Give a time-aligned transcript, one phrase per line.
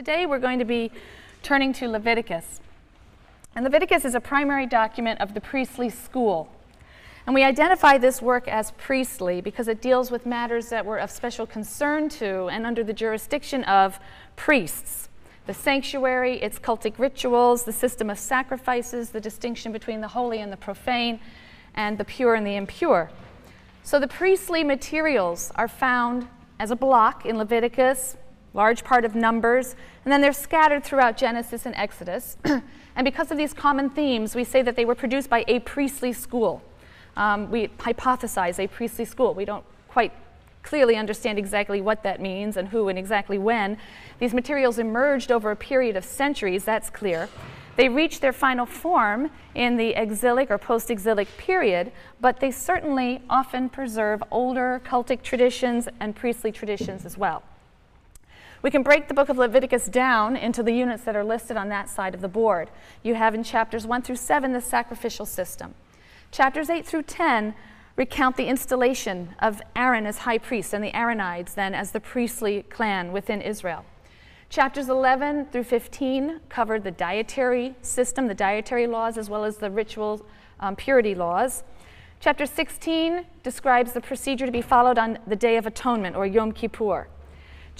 [0.00, 0.90] Today we're going to be
[1.42, 2.62] turning to Leviticus.
[3.54, 6.48] And Leviticus is a primary document of the priestly school.
[7.26, 11.10] And we identify this work as priestly because it deals with matters that were of
[11.10, 14.00] special concern to and under the jurisdiction of
[14.36, 15.10] priests.
[15.46, 20.50] The sanctuary, its cultic rituals, the system of sacrifices, the distinction between the holy and
[20.50, 21.20] the profane,
[21.74, 23.10] and the pure and the impure.
[23.82, 26.26] So the priestly materials are found
[26.58, 28.16] as a block in Leviticus,
[28.54, 32.36] large part of Numbers, and then they're scattered throughout Genesis and Exodus.
[32.44, 36.12] and because of these common themes, we say that they were produced by a priestly
[36.12, 36.62] school.
[37.16, 39.34] Um, we hypothesize a priestly school.
[39.34, 40.12] We don't quite
[40.62, 43.78] clearly understand exactly what that means and who and exactly when.
[44.18, 47.28] These materials emerged over a period of centuries, that's clear.
[47.76, 53.22] They reached their final form in the exilic or post exilic period, but they certainly
[53.30, 57.42] often preserve older cultic traditions and priestly traditions as well.
[58.62, 61.70] We can break the book of Leviticus down into the units that are listed on
[61.70, 62.70] that side of the board.
[63.02, 65.74] You have in chapters 1 through 7 the sacrificial system.
[66.30, 67.54] Chapters 8 through 10
[67.96, 72.62] recount the installation of Aaron as high priest and the Aaronides then as the priestly
[72.64, 73.84] clan within Israel.
[74.50, 79.70] Chapters 11 through 15 cover the dietary system, the dietary laws, as well as the
[79.70, 80.26] ritual
[80.58, 81.62] um, purity laws.
[82.18, 86.52] Chapter 16 describes the procedure to be followed on the Day of Atonement or Yom
[86.52, 87.08] Kippur.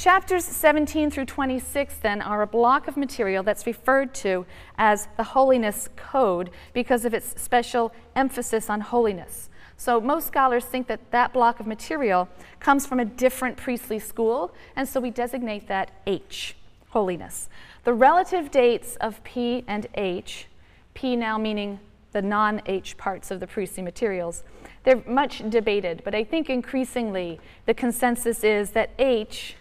[0.00, 4.46] Chapters 17 through 26 then are a block of material that's referred to
[4.78, 9.50] as the Holiness Code because of its special emphasis on holiness.
[9.76, 14.54] So most scholars think that that block of material comes from a different priestly school,
[14.74, 16.56] and so we designate that H,
[16.88, 17.50] holiness.
[17.84, 20.46] The relative dates of P and H,
[20.94, 21.78] P now meaning
[22.12, 24.44] the non H parts of the priestly materials,
[24.84, 29.56] they're much debated, but I think increasingly the consensus is that H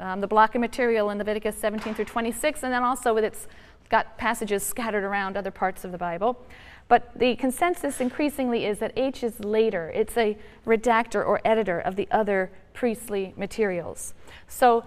[0.00, 3.46] um, the block of material in Leviticus 17 through 26, and then also with its
[3.88, 6.40] got passages scattered around other parts of the Bible.
[6.88, 9.92] But the consensus increasingly is that H is later.
[9.94, 10.36] It's a
[10.66, 14.14] redactor or editor of the other priestly materials.
[14.48, 14.84] So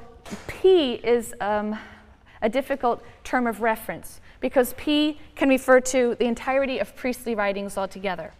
[0.47, 1.77] P is um,
[2.41, 7.77] a difficult term of reference because P can refer to the entirety of priestly writings
[7.77, 8.33] altogether.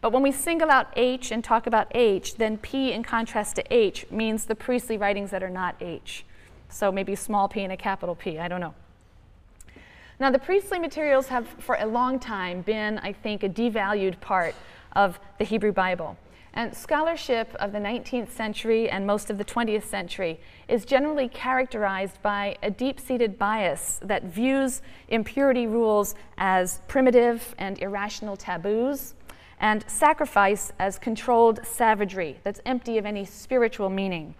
[0.00, 3.64] But when we single out H and talk about H, then P in contrast to
[3.70, 6.24] H means the priestly writings that are not H.
[6.68, 8.74] So maybe small p and a capital P, I don't know.
[10.20, 14.54] Now, the priestly materials have for a long time been, I think, a devalued part
[14.92, 16.16] of the Hebrew Bible.
[16.54, 22.20] And scholarship of the 19th century and most of the 20th century is generally characterized
[22.20, 29.14] by a deep seated bias that views impurity rules as primitive and irrational taboos
[29.60, 34.34] and sacrifice as controlled savagery that's empty of any spiritual meaning.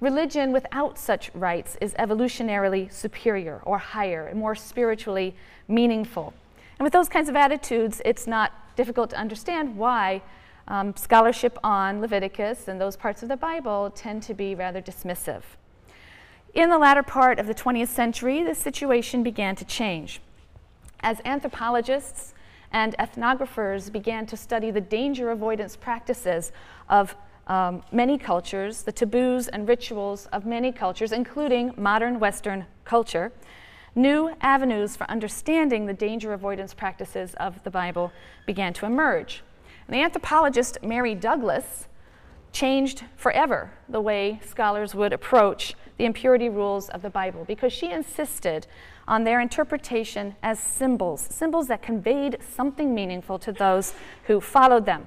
[0.00, 5.34] Religion without such rites is evolutionarily superior or higher and more spiritually
[5.68, 6.34] meaningful.
[6.78, 10.20] And with those kinds of attitudes, it's not difficult to understand why
[10.68, 15.42] um, scholarship on Leviticus and those parts of the Bible tend to be rather dismissive.
[16.52, 20.20] In the latter part of the 20th century, the situation began to change.
[21.00, 22.34] As anthropologists
[22.72, 26.52] and ethnographers began to study the danger avoidance practices
[26.88, 27.16] of
[27.46, 33.32] um, many cultures, the taboos and rituals of many cultures, including modern Western culture,
[33.94, 38.12] new avenues for understanding the danger avoidance practices of the Bible
[38.46, 39.42] began to emerge.
[39.86, 41.86] And the anthropologist Mary Douglas
[42.52, 47.90] changed forever the way scholars would approach the impurity rules of the Bible because she
[47.90, 48.66] insisted
[49.08, 53.94] on their interpretation as symbols, symbols that conveyed something meaningful to those
[54.24, 55.06] who followed them.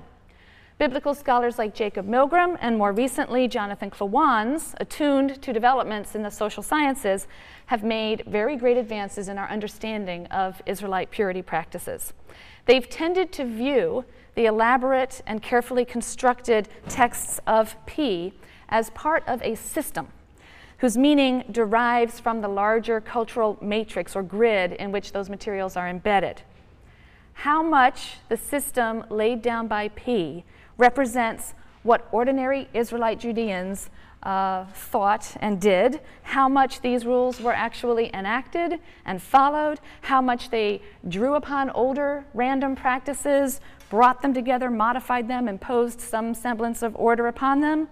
[0.78, 6.30] Biblical scholars like Jacob Milgrom and more recently Jonathan Klawans, attuned to developments in the
[6.30, 7.28] social sciences,
[7.66, 12.14] have made very great advances in our understanding of Israelite purity practices.
[12.66, 14.06] They've tended to view
[14.36, 18.31] the elaborate and carefully constructed texts of P
[18.70, 20.08] as part of a system
[20.79, 25.88] whose meaning derives from the larger cultural matrix or grid in which those materials are
[25.88, 26.42] embedded.
[27.33, 30.44] How much the system laid down by P
[30.77, 33.89] represents what ordinary Israelite Judeans
[34.24, 40.50] uh, thought and did, how much these rules were actually enacted and followed, how much
[40.50, 46.95] they drew upon older random practices, brought them together, modified them, imposed some semblance of
[46.98, 47.88] order upon them,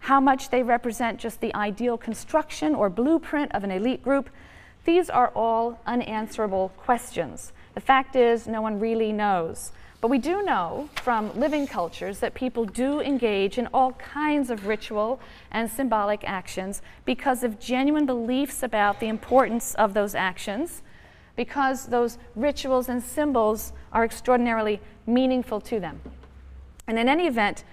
[0.00, 4.30] how much they represent just the ideal construction or blueprint of an elite group.
[4.84, 7.52] These are all unanswerable questions.
[7.74, 9.72] The fact is, no one really knows.
[10.00, 14.66] But we do know from living cultures that people do engage in all kinds of
[14.66, 15.18] ritual
[15.50, 20.82] and symbolic actions because of genuine beliefs about the importance of those actions,
[21.34, 26.00] because those rituals and symbols are extraordinarily meaningful to them.
[26.86, 27.64] And in any event,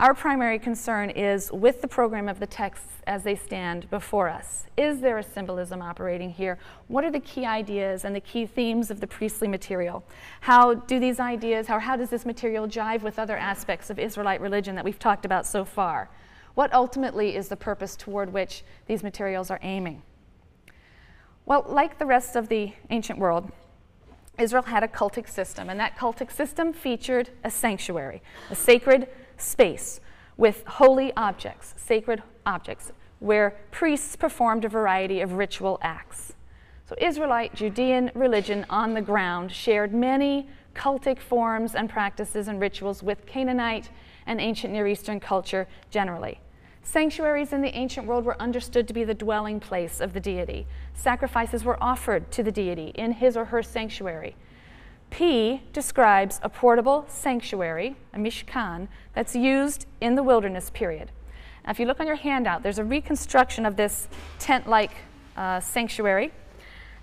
[0.00, 4.66] our primary concern is with the program of the texts as they stand before us.
[4.76, 6.56] Is there a symbolism operating here?
[6.86, 10.04] What are the key ideas and the key themes of the priestly material?
[10.42, 14.40] How do these ideas, how, how does this material jive with other aspects of Israelite
[14.40, 16.08] religion that we've talked about so far?
[16.54, 20.02] What ultimately is the purpose toward which these materials are aiming?
[21.44, 23.50] Well, like the rest of the ancient world,
[24.38, 30.00] Israel had a cultic system, and that cultic system featured a sanctuary, a sacred space
[30.36, 36.34] with holy objects, sacred objects, where priests performed a variety of ritual acts.
[36.88, 43.02] So, Israelite Judean religion on the ground shared many cultic forms and practices and rituals
[43.02, 43.90] with Canaanite
[44.26, 46.40] and ancient Near Eastern culture generally.
[46.82, 50.66] Sanctuaries in the ancient world were understood to be the dwelling place of the deity.
[50.94, 54.34] Sacrifices were offered to the deity in his or her sanctuary.
[55.10, 61.10] P describes a portable sanctuary, a mishkan, that's used in the wilderness period.
[61.64, 64.08] Now, if you look on your handout, there's a reconstruction of this
[64.38, 64.92] tent like
[65.36, 66.32] uh, sanctuary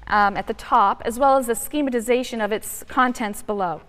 [0.07, 3.81] um, at the top, as well as a schematization of its contents below.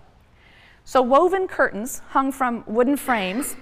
[0.83, 3.55] So, woven curtains hung from wooden frames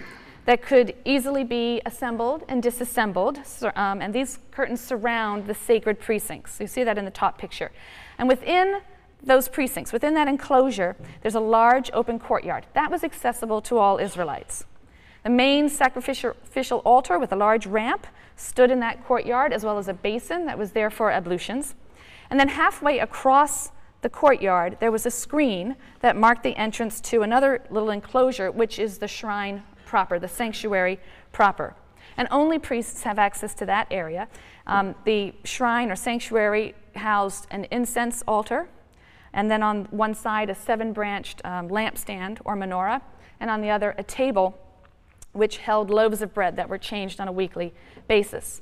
[0.46, 3.40] that could easily be assembled and disassembled,
[3.76, 6.60] um, and these curtains surround the sacred precincts.
[6.60, 7.72] You see that in the top picture.
[8.20, 8.82] And within
[9.26, 12.66] those precincts, within that enclosure, there's a large open courtyard.
[12.74, 14.66] That was accessible to all Israelites.
[15.24, 18.06] The main sacrificial altar with a large ramp
[18.36, 21.74] stood in that courtyard, as well as a basin that was there for ablutions.
[22.30, 27.24] And then halfway across the courtyard, there was a screen that marked the entrance to
[27.24, 31.00] another little enclosure, which is the shrine proper, the sanctuary
[31.32, 31.74] proper.
[32.18, 34.28] And only priests have access to that area.
[34.68, 38.70] Um, the shrine or sanctuary housed an incense altar
[39.36, 43.02] and then on one side, a seven branched um, lampstand or menorah,
[43.40, 44.58] and on the other, a table
[45.34, 47.74] which held loaves of bread that were changed on a weekly
[48.08, 48.62] basis.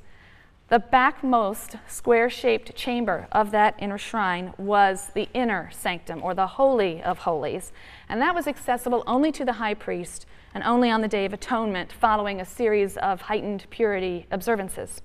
[0.68, 6.48] The backmost square shaped chamber of that inner shrine was the inner sanctum, or the
[6.48, 7.70] Holy of Holies,
[8.08, 11.32] and that was accessible only to the high priest and only on the Day of
[11.32, 15.00] Atonement following a series of heightened purity observances.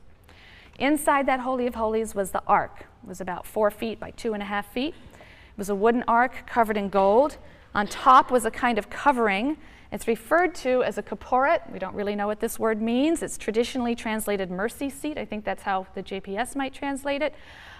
[0.79, 2.85] Inside that Holy of Holies was the ark.
[3.03, 4.95] It was about four feet by two and a half feet
[5.59, 7.37] was a wooden ark covered in gold.
[7.75, 9.57] On top was a kind of covering.
[9.91, 11.71] It's referred to as a kaporet.
[11.71, 13.21] We don't really know what this word means.
[13.21, 15.17] It's traditionally translated mercy seat.
[15.17, 17.35] I think that's how the JPS might translate it.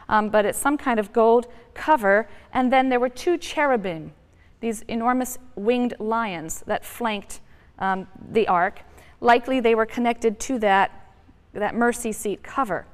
[0.10, 2.28] Um, but it's some kind of gold cover.
[2.54, 4.12] And then there were two cherubim,
[4.60, 7.40] these enormous winged lions that flanked
[7.80, 8.82] um, the ark.
[9.22, 11.14] Likely they were connected to that,
[11.54, 12.86] that mercy seat cover.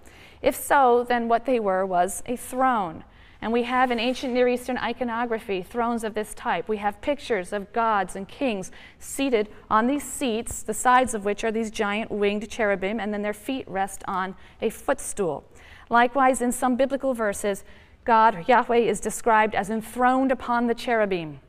[0.41, 3.03] If so, then what they were was a throne.
[3.41, 6.67] And we have in ancient Near Eastern iconography thrones of this type.
[6.67, 11.43] We have pictures of gods and kings seated on these seats, the sides of which
[11.43, 15.43] are these giant winged cherubim, and then their feet rest on a footstool.
[15.89, 17.63] Likewise, in some biblical verses,
[18.05, 21.39] God, Yahweh, is described as enthroned upon the cherubim.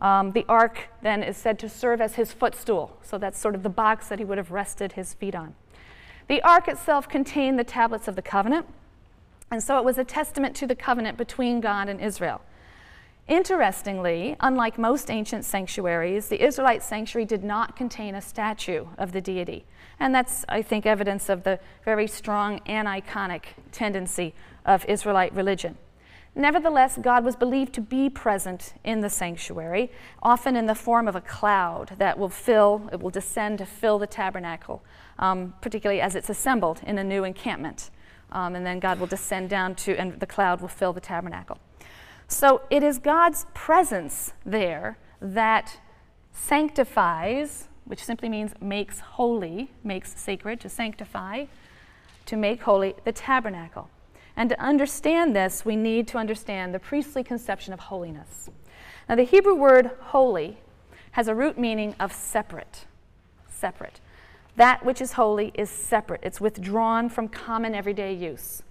[0.00, 3.62] Um, the ark then is said to serve as his footstool, so that's sort of
[3.62, 5.54] the box that he would have rested his feet on.
[6.28, 8.66] The ark itself contained the tablets of the covenant
[9.50, 12.40] and so it was a testament to the covenant between God and Israel.
[13.26, 19.20] Interestingly, unlike most ancient sanctuaries, the Israelite sanctuary did not contain a statue of the
[19.20, 19.64] deity.
[20.00, 25.78] And that's, I think, evidence of the very strong aniconic tendency of Israelite religion.
[26.34, 29.90] Nevertheless, God was believed to be present in the sanctuary,
[30.22, 33.98] often in the form of a cloud that will fill, it will descend to fill
[33.98, 34.82] the tabernacle,
[35.18, 37.90] um, particularly as it's assembled in a new encampment
[38.32, 41.58] um, and then God will descend down to, and the cloud will fill the tabernacle.
[42.28, 45.78] So it is God's presence there that
[46.32, 51.46] sanctifies, which simply means makes holy, makes sacred, to sanctify,
[52.26, 53.90] to make holy the tabernacle.
[54.36, 58.48] And to understand this, we need to understand the priestly conception of holiness.
[59.08, 60.58] Now, the Hebrew word holy
[61.12, 62.86] has a root meaning of separate.
[63.48, 64.00] Separate.
[64.56, 68.62] That which is holy is separate, it's withdrawn from common everyday use.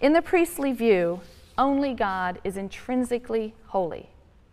[0.00, 1.20] In the priestly view,
[1.58, 4.08] only God is intrinsically holy.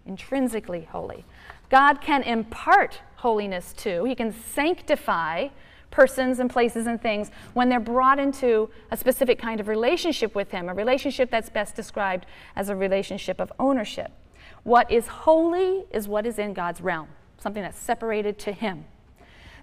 [0.05, 1.25] Intrinsically holy.
[1.69, 5.49] God can impart holiness to, He can sanctify
[5.91, 10.51] persons and places and things when they're brought into a specific kind of relationship with
[10.51, 12.25] Him, a relationship that's best described
[12.55, 14.11] as a relationship of ownership.
[14.63, 18.85] What is holy is what is in God's realm, something that's separated to Him.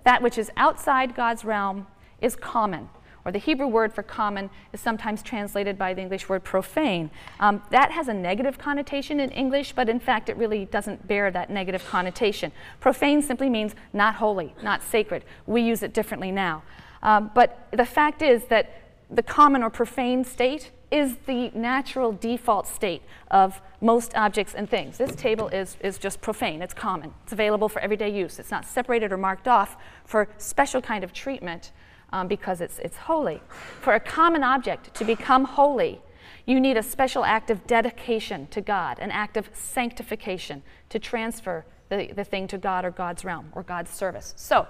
[0.07, 1.89] That which is outside God's realm
[2.21, 2.89] is common,
[3.25, 7.11] or the Hebrew word for common is sometimes translated by the English word profane.
[7.41, 11.33] Um, that has a negative connotation in English, but in fact, it really doesn't bear
[11.33, 12.53] that negative connotation.
[12.79, 15.25] Profane simply means not holy, not sacred.
[15.45, 16.63] We use it differently now.
[17.03, 22.67] Um, but the fact is that the common or profane state is the natural default
[22.67, 24.99] state of most objects and things.
[24.99, 28.39] This table is, is just profane, it's common, it's available for everyday use.
[28.39, 31.73] It's not separated or marked off for special kind of treatment
[32.13, 33.41] um, because it's, it's holy.
[33.81, 36.01] For a common object to become holy,
[36.47, 41.65] you need a special act of dedication to God, an act of sanctification to transfer
[41.89, 44.35] the, the thing to God or God's realm or God's service.
[44.37, 44.67] So,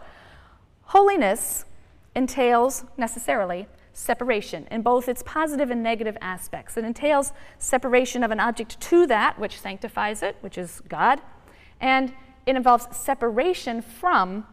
[0.83, 1.67] holiness
[2.15, 3.67] entails necessarily
[3.97, 6.77] separation in both its positive and negative aspects.
[6.77, 11.23] It entails separation of an object to that which sanctifies it, which is God,
[11.81, 12.13] and
[12.45, 14.47] it involves separation from,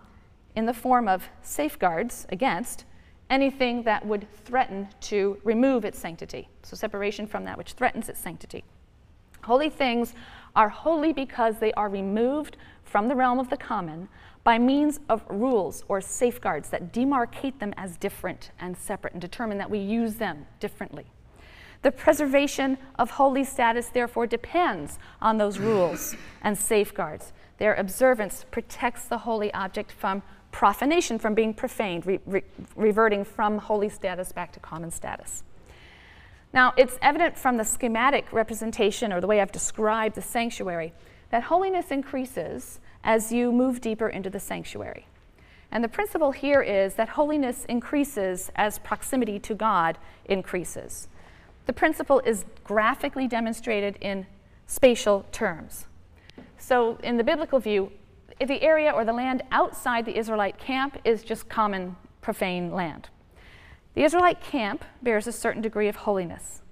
[0.55, 2.85] in the form of safeguards against,
[3.29, 6.47] anything that would threaten to remove its sanctity.
[6.63, 8.63] So, separation from that which threatens its sanctity.
[9.43, 10.13] Holy things
[10.55, 14.07] are holy because they are removed from the realm of the common
[14.43, 19.57] by means of rules or safeguards that demarcate them as different and separate and determine
[19.57, 21.05] that we use them differently.
[21.81, 27.33] The preservation of holy status, therefore, depends on those rules and safeguards.
[27.57, 32.43] Their observance protects the holy object from profanation, from being profaned, re- re-
[32.75, 35.43] reverting from holy status back to common status.
[36.53, 40.93] Now, it's evident from the schematic representation or the way I've described the sanctuary
[41.31, 45.07] that holiness increases as you move deeper into the sanctuary.
[45.71, 51.07] And the principle here is that holiness increases as proximity to God increases.
[51.65, 54.25] The principle is graphically demonstrated in
[54.67, 55.87] spatial terms.
[56.57, 57.91] So, in the biblical view,
[58.39, 63.09] the area or the land outside the Israelite camp is just common profane land.
[63.95, 66.62] The Israelite camp bears a certain degree of holiness.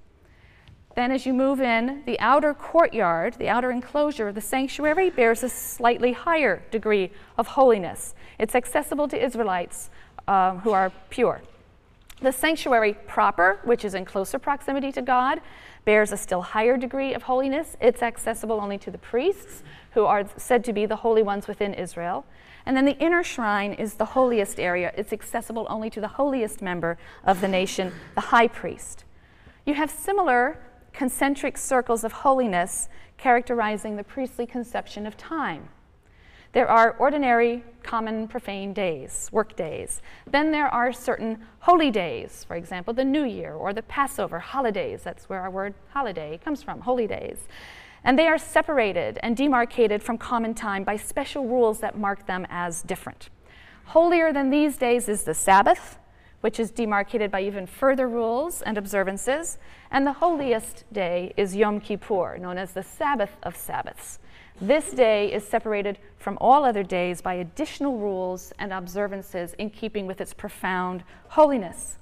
[0.95, 5.41] Then, as you move in, the outer courtyard, the outer enclosure of the sanctuary, bears
[5.43, 8.13] a slightly higher degree of holiness.
[8.37, 9.89] It's accessible to Israelites
[10.27, 11.41] uh, who are pure.
[12.21, 15.41] The sanctuary proper, which is in closer proximity to God,
[15.85, 17.75] bears a still higher degree of holiness.
[17.81, 21.73] It's accessible only to the priests, who are said to be the holy ones within
[21.73, 22.25] Israel.
[22.65, 24.93] And then the inner shrine is the holiest area.
[24.95, 29.03] It's accessible only to the holiest member of the nation, the high priest.
[29.65, 30.59] You have similar
[30.93, 35.69] concentric circles of holiness characterizing the priestly conception of time.
[36.53, 40.01] There are ordinary, common, profane days, work days.
[40.29, 45.01] Then there are certain holy days, for example, the New Year or the Passover, holidays.
[45.03, 47.47] That's where our word holiday comes from, holy days.
[48.03, 52.45] And they are separated and demarcated from common time by special rules that mark them
[52.49, 53.29] as different.
[53.85, 55.99] Holier than these days is the Sabbath,
[56.41, 59.57] which is demarcated by even further rules and observances.
[59.89, 64.19] And the holiest day is Yom Kippur, known as the Sabbath of Sabbaths.
[64.59, 70.05] This day is separated from all other days by additional rules and observances in keeping
[70.05, 71.97] with its profound holiness.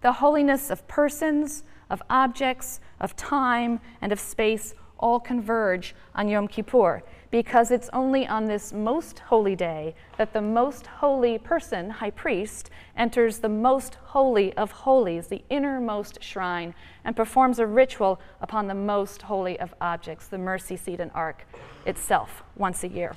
[0.00, 6.46] The holiness of persons, of objects, of time, and of space all converge on Yom
[6.46, 12.10] Kippur because it's only on this most holy day that the most holy person, high
[12.10, 18.66] priest, enters the most holy of holies, the innermost shrine, and performs a ritual upon
[18.66, 21.46] the most holy of objects, the mercy seat and ark
[21.84, 23.14] itself, once a year.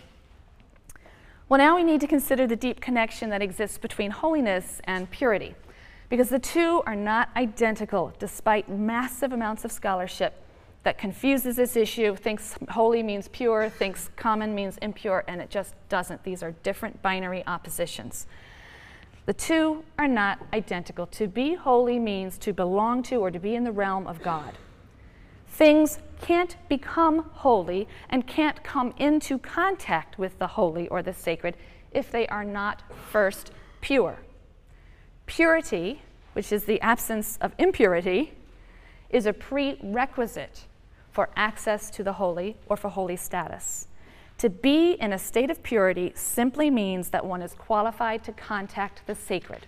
[1.48, 5.56] Well, now we need to consider the deep connection that exists between holiness and purity,
[6.10, 10.34] because the two are not identical despite massive amounts of scholarship
[10.84, 15.76] that confuses this issue, thinks holy means pure, thinks common means impure, and it just
[15.90, 16.24] doesn't.
[16.24, 18.26] These are different binary oppositions.
[19.28, 21.06] The two are not identical.
[21.08, 24.58] To be holy means to belong to or to be in the realm of God.
[25.48, 31.56] Things can't become holy and can't come into contact with the holy or the sacred
[31.92, 34.18] if they are not first pure.
[35.28, 36.02] Purity,
[36.34, 38.34] which is the absence of impurity,
[39.12, 40.66] is a prerequisite
[41.12, 43.88] for access to the holy or for holy status.
[44.38, 49.06] To be in a state of purity simply means that one is qualified to contact
[49.06, 49.68] the sacred,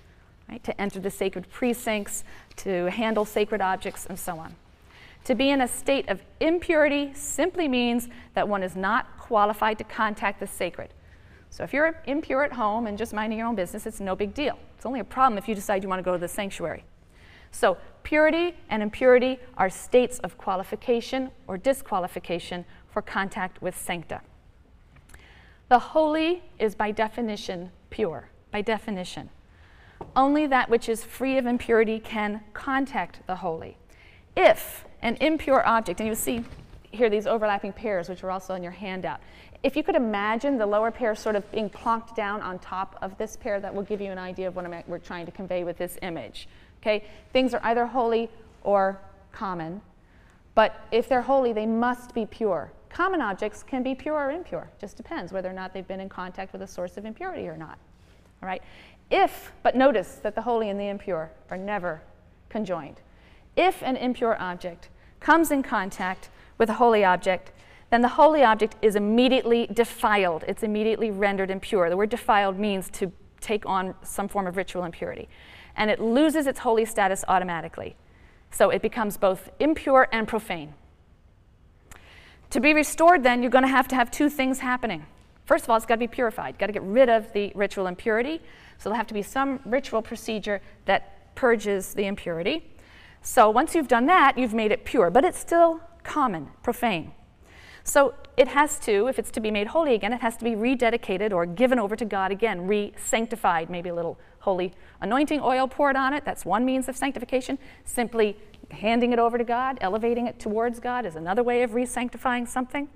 [0.49, 0.63] right?
[0.63, 2.23] to enter the sacred precincts,
[2.55, 4.55] to handle sacred objects, and so on.
[5.25, 9.83] To be in a state of impurity simply means that one is not qualified to
[9.83, 10.89] contact the sacred.
[11.49, 14.33] So if you're impure at home and just minding your own business, it's no big
[14.33, 14.57] deal.
[14.75, 16.83] It's only a problem if you decide you want to go to the sanctuary.
[17.53, 24.21] So, purity and impurity are states of qualification or disqualification for contact with sancta.
[25.69, 29.29] The holy is by definition pure, by definition.
[30.15, 33.77] Only that which is free of impurity can contact the holy.
[34.35, 36.43] If an impure object, and you'll see
[36.91, 39.19] here these overlapping pairs, which are also in your handout.
[39.61, 43.17] If you could imagine the lower pair sort of being plonked down on top of
[43.17, 45.63] this pair, that will give you an idea of what I'm, we're trying to convey
[45.63, 46.47] with this image.
[46.83, 47.05] Okay?
[47.31, 48.29] Things are either holy
[48.61, 48.99] or
[49.31, 49.81] common,
[50.53, 52.71] but if they're holy, they must be pure.
[52.89, 56.09] Common objects can be pure or impure, just depends whether or not they've been in
[56.09, 57.77] contact with a source of impurity or not.
[58.41, 58.61] All right?
[59.09, 62.01] If, but notice that the holy and the impure are never
[62.49, 62.99] conjoined.
[63.55, 64.89] If an impure object
[65.21, 67.51] comes in contact with a holy object,
[67.91, 70.43] then the holy object is immediately defiled.
[70.47, 71.89] It's immediately rendered impure.
[71.89, 75.29] The word defiled means to take on some form of ritual impurity.
[75.75, 77.95] And it loses its holy status automatically.
[78.51, 80.75] So it becomes both impure and profane.
[82.51, 85.05] To be restored, then, you're going to have to have two things happening.
[85.45, 86.59] First of all, it's got to be purified.
[86.59, 88.39] Got to get rid of the ritual impurity.
[88.77, 92.63] So there'll have to be some ritual procedure that purges the impurity.
[93.21, 97.13] So once you've done that, you've made it pure, but it's still common, profane.
[97.83, 100.51] So it has to, if it's to be made holy again, it has to be
[100.51, 105.67] rededicated or given over to God again, re sanctified, maybe a little holy anointing oil
[105.67, 106.25] poured on it.
[106.25, 107.57] That's one means of sanctification.
[107.85, 108.37] Simply
[108.71, 112.45] handing it over to God, elevating it towards God is another way of re sanctifying
[112.45, 112.89] something.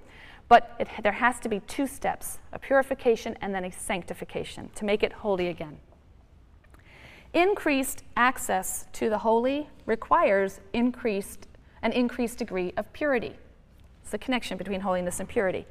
[0.50, 4.86] But it, there has to be two steps a purification and then a sanctification to
[4.86, 5.78] make it holy again.
[7.34, 11.48] Increased access to the holy requires increased,
[11.82, 13.36] an increased degree of purity.
[14.02, 15.66] It's the connection between holiness and purity.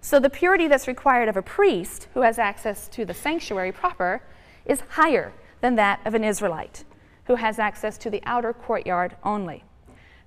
[0.00, 4.22] So, the purity that's required of a priest who has access to the sanctuary proper
[4.64, 6.84] is higher than that of an Israelite
[7.26, 9.64] who has access to the outer courtyard only.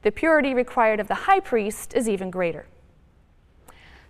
[0.02, 2.66] The purity required of the high priest is even greater.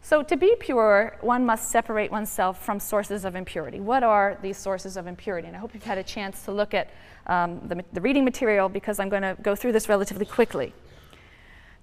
[0.02, 3.80] So, to be pure, one must separate oneself from sources of impurity.
[3.80, 5.48] What are these sources of impurity?
[5.48, 6.92] And I hope you've had a chance to look at
[7.26, 10.76] um, the, the, reading material because I'm going to go through this relatively quickly.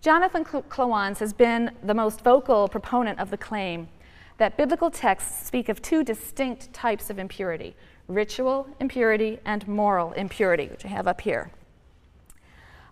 [0.02, 3.88] Jonathan Klawans has been the most vocal proponent of the claim
[4.36, 7.74] that biblical texts speak of two distinct types of impurity
[8.08, 11.50] ritual impurity and moral impurity, which I have up here.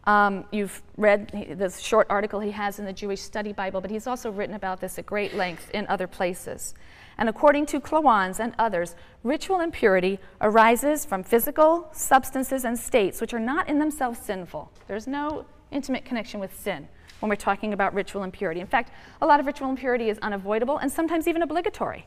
[0.04, 4.06] Um, you've read this short article he has in the Jewish Study Bible, but he's
[4.06, 6.74] also written about this at great length in other places.
[7.18, 13.34] And according to Klawans and others, ritual impurity arises from physical substances and states which
[13.34, 14.72] are not in themselves sinful.
[14.88, 16.88] There's no intimate connection with sin
[17.20, 18.60] when we're talking about ritual impurity.
[18.60, 22.06] In fact, a lot of ritual impurity is unavoidable and sometimes even obligatory,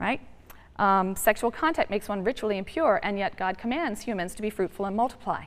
[0.00, 0.20] right?
[0.80, 4.86] Um, sexual contact makes one ritually impure, and yet God commands humans to be fruitful
[4.86, 5.44] and multiply.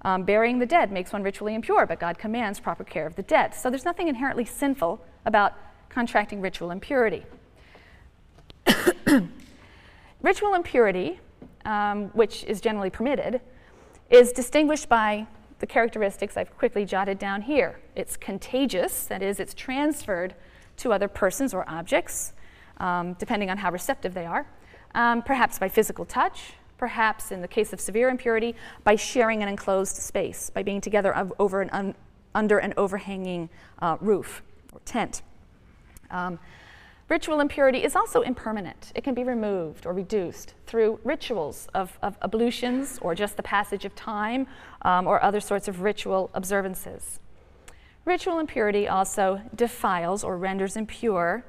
[0.00, 3.22] Um, burying the dead makes one ritually impure, but God commands proper care of the
[3.22, 3.54] dead.
[3.54, 5.52] So there's nothing inherently sinful about
[5.90, 7.26] contracting ritual impurity.
[10.22, 11.20] ritual impurity,
[11.66, 13.42] um, which is generally permitted,
[14.08, 15.26] is distinguished by
[15.58, 17.78] the characteristics I've quickly jotted down here.
[17.94, 20.34] It's contagious, that is, it's transferred
[20.78, 22.32] to other persons or objects,
[22.78, 24.46] um, depending on how receptive they are,
[24.94, 29.48] um, perhaps by physical touch, perhaps in the case of severe impurity, by sharing an
[29.48, 31.94] enclosed space, by being together over an un,
[32.34, 33.48] under an overhanging
[33.80, 35.22] uh, roof or tent.
[36.10, 36.38] Um,
[37.08, 38.92] ritual impurity is also impermanent.
[38.94, 43.84] It can be removed or reduced through rituals of, of ablutions or just the passage
[43.84, 44.46] of time
[44.82, 47.20] um, or other sorts of ritual observances.
[48.04, 51.44] Ritual impurity also defiles or renders impure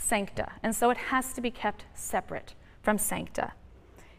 [0.00, 3.52] sancta, and so it has to be kept separate from sancta.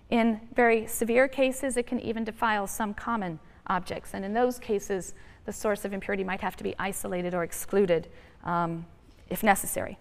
[0.10, 5.14] In very severe cases, it can even defile some common objects, and in those cases,
[5.46, 8.08] the source of impurity might have to be isolated or excluded
[8.44, 8.86] um,
[9.30, 9.98] if necessary.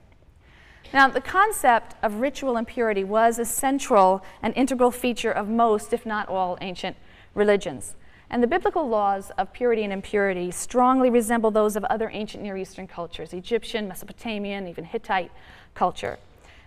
[0.92, 6.04] Now, the concept of ritual impurity was a central and integral feature of most, if
[6.04, 6.96] not all, ancient
[7.34, 7.96] religions.
[8.28, 12.56] And the biblical laws of purity and impurity strongly resemble those of other ancient Near
[12.56, 15.32] Eastern cultures Egyptian, Mesopotamian, even Hittite
[15.74, 16.18] culture.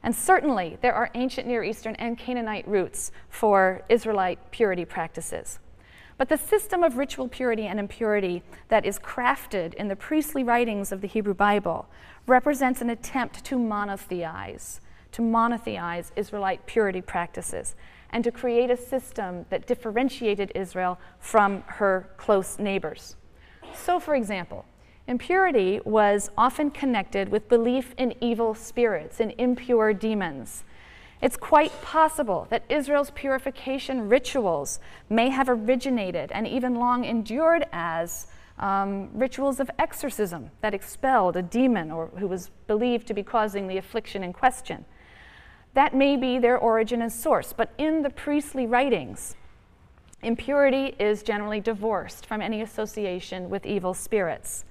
[0.03, 5.59] And certainly, there are ancient Near Eastern and Canaanite roots for Israelite purity practices.
[6.17, 10.91] But the system of ritual purity and impurity that is crafted in the priestly writings
[10.91, 11.87] of the Hebrew Bible
[12.27, 14.79] represents an attempt to monotheize,
[15.13, 17.75] to monotheize Israelite purity practices,
[18.09, 23.15] and to create a system that differentiated Israel from her close neighbors.
[23.73, 24.65] So, for example,
[25.07, 30.63] Impurity was often connected with belief in evil spirits and impure demons.
[31.21, 38.27] It's quite possible that Israel's purification rituals may have originated and even long endured as
[38.59, 43.67] um, rituals of exorcism that expelled a demon or who was believed to be causing
[43.67, 44.85] the affliction in question.
[45.73, 49.35] That may be their origin and source, but in the priestly writings,
[50.21, 54.65] impurity is generally divorced from any association with evil spirits.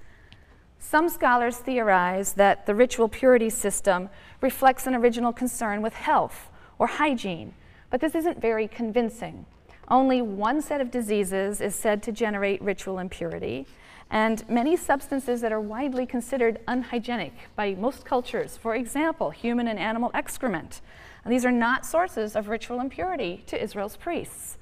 [0.85, 6.87] Some scholars theorize that the ritual purity system reflects an original concern with health or
[6.87, 7.55] hygiene,
[7.89, 9.47] but this isn't very convincing.
[9.89, 13.67] Only one set of diseases is said to generate ritual impurity,
[14.11, 19.79] and many substances that are widely considered unhygienic by most cultures, for example, human and
[19.79, 20.83] animal excrement.
[21.25, 24.59] These are not sources of ritual impurity to Israel's priests.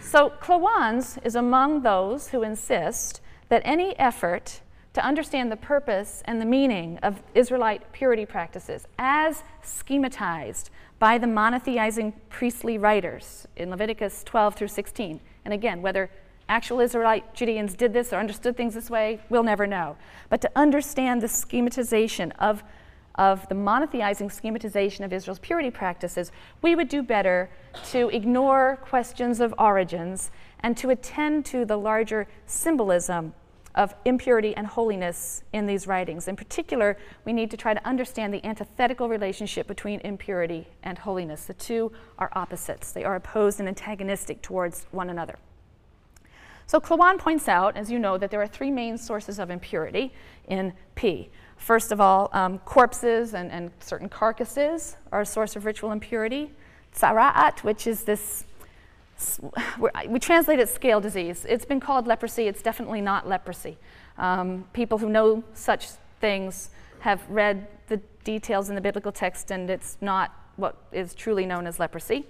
[0.00, 4.60] So, Klawans is among those who insist that any effort
[4.94, 11.26] to understand the purpose and the meaning of Israelite purity practices as schematized by the
[11.26, 15.20] monotheizing priestly writers in Leviticus 12 through 16.
[15.44, 16.10] And again, whether
[16.48, 19.96] actual Israelite Judeans did this or understood things this way, we'll never know.
[20.28, 22.62] But to understand the schematization of,
[23.16, 26.30] of the monotheizing schematization of Israel's purity practices,
[26.62, 27.50] we would do better
[27.90, 30.30] to ignore questions of origins
[30.60, 33.34] and to attend to the larger symbolism
[33.74, 36.28] of impurity and holiness in these writings.
[36.28, 41.46] In particular, we need to try to understand the antithetical relationship between impurity and holiness.
[41.46, 45.38] The two are opposites, they are opposed and antagonistic towards one another.
[46.66, 50.14] So Klawan points out, as you know, that there are three main sources of impurity
[50.48, 51.30] in P.
[51.56, 56.52] First of all, um, corpses and, and certain carcasses are a source of ritual impurity.
[56.94, 58.44] Tsara'at, which is this
[60.08, 61.46] we translate it scale disease.
[61.48, 62.46] It's been called leprosy.
[62.46, 63.76] It's definitely not leprosy.
[64.18, 65.88] Um, people who know such
[66.20, 71.46] things have read the details in the biblical text, and it's not what is truly
[71.46, 72.24] known as leprosy.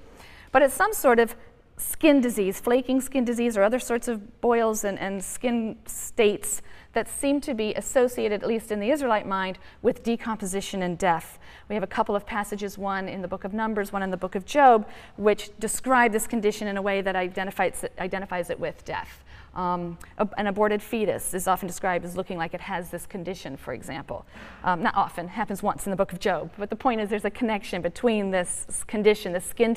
[0.53, 1.35] But it's some sort of
[1.77, 6.63] skin disease, flaking skin disease, or other sorts of boils and, and skin states
[6.95, 11.39] that seem to be associated, at least in the Israelite mind, with decomposition and death.
[11.69, 14.17] We have a couple of passages, one in the book of Numbers, one in the
[14.17, 18.85] book of Job, which describe this condition in a way that identifies, identifies it with
[18.85, 19.25] death.
[19.55, 19.99] Um,
[20.37, 24.27] an aborted fetus is often described as looking like it has this condition, for example.
[24.65, 27.25] Um, not often, happens once in the book of Job, but the point is there's
[27.25, 29.75] a connection between this condition, the skin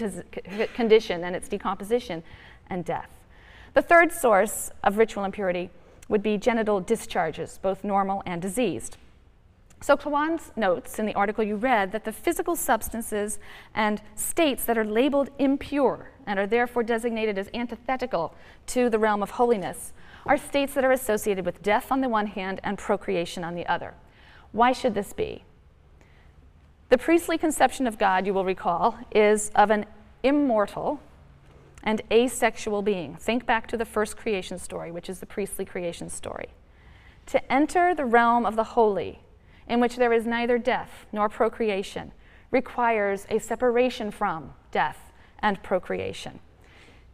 [0.74, 2.24] condition, and its decomposition
[2.70, 3.10] and death.
[3.76, 5.70] The third source of ritual impurity
[6.10, 8.98] would be genital discharges, both normal and diseased.
[9.82, 13.38] So Klawans notes in the article you read that the physical substances
[13.76, 18.34] and states that are labeled impure and are therefore designated as antithetical
[18.68, 19.94] to the realm of holiness
[20.26, 23.68] are states that are associated with death on the one hand and procreation on the
[23.68, 23.94] other.
[24.52, 25.44] Why should this be?
[26.90, 29.86] The priestly conception of God, you will recall, is of an
[30.24, 31.00] immortal
[31.88, 33.16] and asexual being.
[33.16, 36.50] Think back to the first creation story, which is the priestly creation story.
[37.28, 39.22] To enter the realm of the holy,
[39.70, 42.12] in which there is neither death nor procreation,
[42.52, 46.40] requires a separation from death and procreation.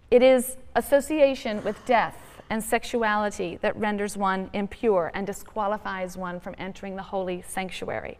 [0.09, 6.55] It is association with death and sexuality that renders one impure and disqualifies one from
[6.57, 8.17] entering the holy sanctuary.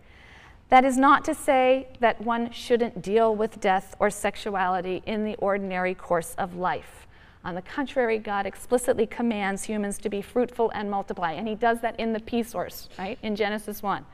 [0.70, 5.36] That is not to say that one shouldn't deal with death or sexuality in the
[5.36, 7.08] ordinary course of life.
[7.46, 11.82] On the contrary, God explicitly commands humans to be fruitful and multiply, and He does
[11.82, 14.06] that in the P source, right, in Genesis 1.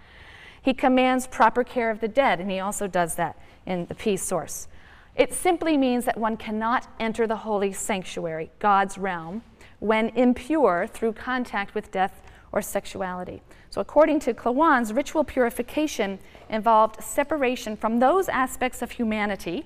[0.62, 4.18] He commands proper care of the dead, and He also does that in the P
[4.18, 4.68] source.
[5.16, 9.44] It simply means that one cannot enter the holy sanctuary, God's realm,
[9.80, 13.42] when impure through contact with death or sexuality.
[13.70, 19.66] So, according to Klawans, ritual purification involved separation from those aspects of humanity,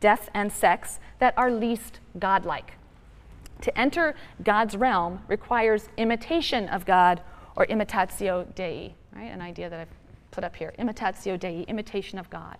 [0.00, 2.74] death and sex, that are least godlike.
[3.62, 7.22] To enter God's realm requires imitation of God
[7.56, 9.32] or imitatio Dei, right?
[9.32, 9.88] An idea that I've
[10.30, 12.58] put up here imitatio Dei, imitation of God.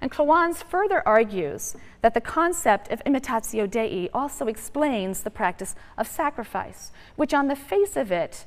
[0.00, 6.08] And Klawans further argues that the concept of imitatio Dei also explains the practice of
[6.08, 8.46] sacrifice, which on the face of it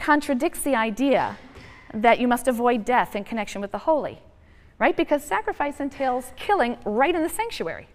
[0.00, 1.36] contradicts the idea
[1.92, 4.18] that you must avoid death in connection with the holy,
[4.78, 4.96] right?
[4.96, 7.86] Because sacrifice entails killing right in the sanctuary.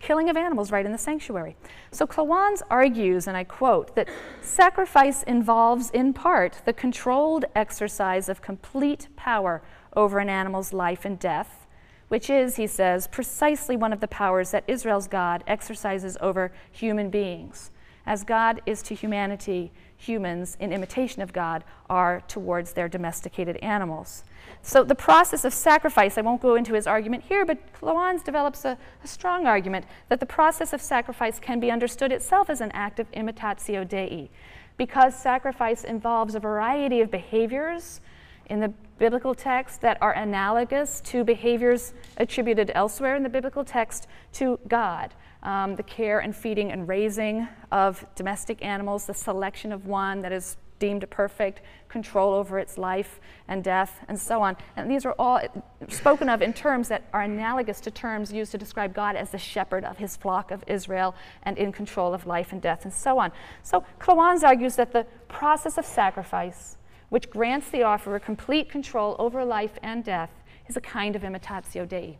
[0.00, 1.56] Killing of animals right in the sanctuary.
[1.92, 4.08] So Klawans argues, and I quote, that
[4.42, 9.62] sacrifice involves in part the controlled exercise of complete power
[9.94, 11.66] over an animal's life and death,
[12.08, 17.08] which is, he says, precisely one of the powers that Israel's God exercises over human
[17.08, 17.70] beings
[18.06, 24.24] as God is to humanity, humans, in imitation of God, are towards their domesticated animals.
[24.62, 28.64] So the process of sacrifice, I won't go into his argument here, but Klawans develops
[28.64, 32.70] a, a, strong argument that the process of sacrifice can be understood itself as an
[32.72, 34.30] act of imitatio Dei,
[34.76, 38.00] because sacrifice involves a variety of behaviors
[38.46, 44.06] in the biblical text that are analogous to behaviors attributed elsewhere in the biblical text
[44.32, 45.12] to God.
[45.42, 50.32] Um, the care and feeding and raising of domestic animals, the selection of one that
[50.32, 54.56] is deemed perfect, control over its life and death, and so on.
[54.76, 55.40] And these are all
[55.88, 59.38] spoken of in terms that are analogous to terms used to describe God as the
[59.38, 63.18] shepherd of his flock of Israel and in control of life and death, and so
[63.18, 63.32] on.
[63.62, 66.76] So Klawans argues that the process of sacrifice
[67.12, 70.30] which grants the offerer complete control over life and death,
[70.66, 72.16] is a kind of imitatio Dei.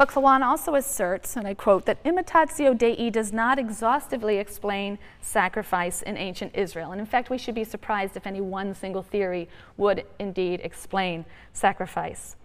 [0.00, 6.00] But Kloan also asserts, and I quote, that imitatio Dei does not exhaustively explain sacrifice
[6.00, 6.92] in ancient Israel.
[6.92, 11.26] And in fact, we should be surprised if any one single theory would indeed explain
[11.52, 12.36] sacrifice.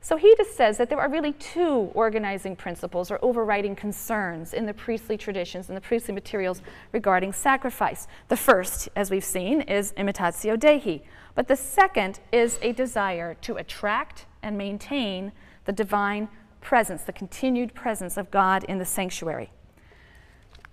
[0.00, 4.64] So he just says that there are really two organizing principles or overriding concerns in
[4.64, 8.06] the priestly traditions and the priestly materials regarding sacrifice.
[8.28, 11.02] The first, as we've seen, is imitatio Dei,
[11.34, 15.32] but the second is a desire to attract and maintain
[15.64, 16.28] the divine
[16.60, 19.50] presence, the continued presence of God in the sanctuary.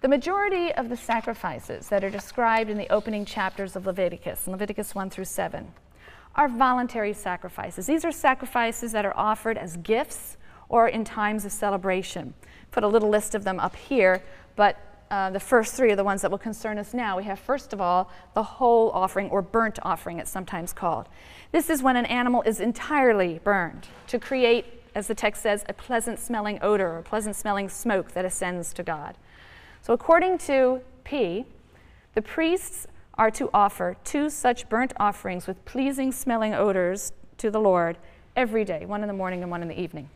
[0.02, 4.52] The majority of the sacrifices that are described in the opening chapters of Leviticus, in
[4.52, 5.72] Leviticus 1 through 7,
[6.36, 7.88] are voluntary sacrifices.
[7.88, 10.38] These are sacrifices that are offered as gifts
[10.70, 12.34] or in times of celebration.
[12.72, 14.22] Put a little list of them up here,
[14.56, 14.78] but
[15.10, 17.18] uh, the first three are the ones that will concern us now.
[17.18, 21.08] We have, first of all, the whole offering, or burnt offering, it's sometimes called.
[21.52, 25.74] This is when an animal is entirely burned to create, as the text says, a
[25.74, 29.16] pleasant smelling odor or pleasant smelling smoke that ascends to God.
[29.84, 31.46] So, according to P,
[32.16, 37.60] the priests are to offer two such burnt offerings with pleasing smelling odors to the
[37.60, 38.00] Lord
[38.36, 40.10] every day, one in the morning and one in the evening,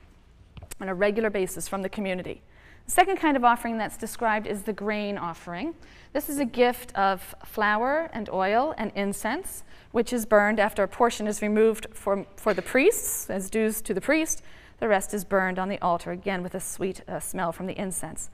[0.79, 2.41] on a regular basis from the community.
[2.87, 5.75] The second kind of offering that's described is the grain offering.
[6.11, 10.87] This is a gift of flour and oil and incense, which is burned after a
[10.87, 14.41] portion is removed for, for the priests, as dues to the priest.
[14.81, 17.79] The rest is burned on the altar, again with a sweet uh, smell from the
[17.79, 18.31] incense.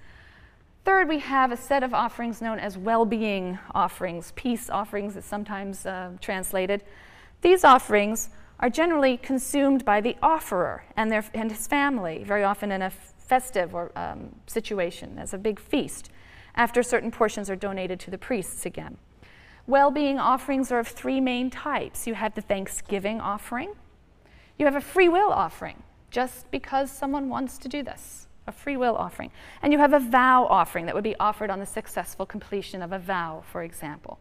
[0.86, 5.26] Third, we have a set of offerings known as well being offerings, peace offerings, is
[5.26, 6.86] sometimes uh, translated.
[7.42, 8.30] These offerings
[8.62, 12.92] are generally consumed by the offerer and, their, and his family, very often in a
[12.92, 16.10] festive or, um, situation, as a big feast,
[16.56, 18.96] after certain portions are donated to the priests again.
[19.68, 23.74] Well being offerings are of three main types you have the thanksgiving offering,
[24.58, 28.78] you have a free will offering, just because someone wants to do this a free
[28.78, 29.30] will offering.
[29.62, 32.94] And you have a vow offering that would be offered on the successful completion of
[32.94, 34.20] a vow, for example.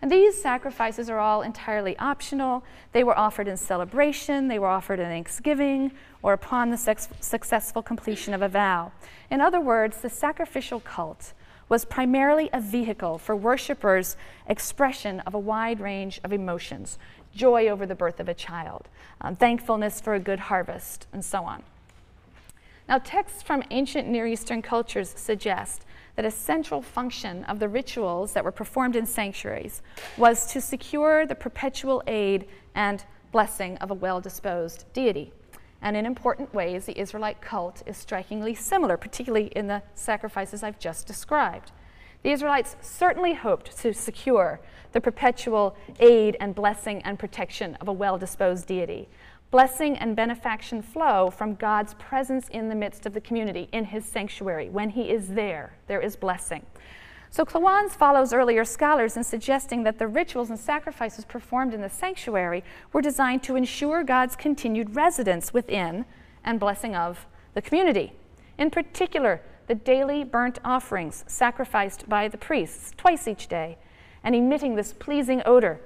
[0.00, 2.64] And these sacrifices are all entirely optional.
[2.92, 6.76] They were offered in celebration, they were offered in thanksgiving, or upon the
[7.20, 8.92] successful completion of a vow.
[9.30, 11.34] In other words, the sacrificial cult
[11.68, 16.98] was primarily a vehicle for worshippers' expression of a wide range of emotions
[17.38, 18.88] joy over the birth of a child,
[19.20, 21.62] um, thankfulness for a good harvest, and so on.
[22.88, 25.84] Now, texts from ancient Near Eastern cultures suggest
[26.16, 29.82] that a central function of the rituals that were performed in sanctuaries
[30.16, 35.32] was to secure the perpetual aid and blessing of a well disposed deity.
[35.80, 40.80] And in important ways, the Israelite cult is strikingly similar, particularly in the sacrifices I've
[40.80, 41.70] just described.
[42.28, 44.60] The Israelites certainly hoped to secure
[44.92, 49.08] the perpetual aid and blessing and protection of a well disposed deity.
[49.50, 54.04] Blessing and benefaction flow from God's presence in the midst of the community, in his
[54.04, 54.68] sanctuary.
[54.68, 56.66] When he is there, there is blessing.
[57.30, 61.88] So Klawans follows earlier scholars in suggesting that the rituals and sacrifices performed in the
[61.88, 62.62] sanctuary
[62.92, 66.04] were designed to ensure God's continued residence within
[66.44, 68.12] and blessing of the community.
[68.58, 73.78] In particular, the daily burnt offerings sacrificed by the priests twice each day
[74.24, 75.80] and emitting this pleasing odor.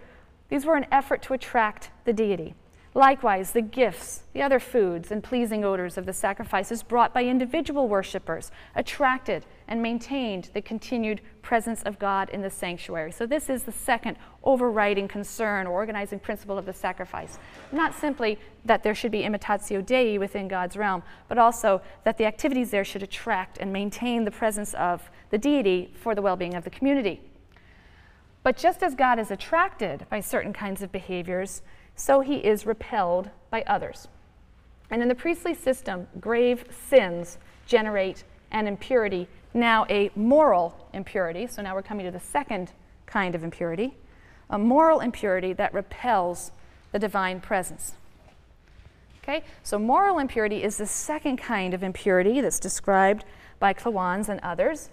[0.48, 2.54] These were an effort to attract the deity.
[2.94, 7.88] Likewise, the gifts, the other foods, and pleasing odors of the sacrifices brought by individual
[7.88, 13.10] worshippers attracted and maintained the continued presence of God in the sanctuary.
[13.10, 17.38] So, this is the second overriding concern or organizing principle of the sacrifice.
[17.72, 22.26] Not simply that there should be imitatio Dei within God's realm, but also that the
[22.26, 26.54] activities there should attract and maintain the presence of the deity for the well being
[26.54, 27.22] of the community.
[28.42, 31.62] But just as God is attracted by certain kinds of behaviors,
[31.96, 34.08] so he is repelled by others.
[34.90, 41.46] And in the priestly system, grave sins generate an impurity now a moral impurity.
[41.46, 42.72] So now we're coming to the second
[43.06, 43.94] kind of impurity
[44.50, 46.52] a moral impurity that repels
[46.92, 47.94] the divine presence.
[49.22, 53.24] Okay, so moral impurity is the second kind of impurity that's described
[53.58, 54.90] by Klawans and others.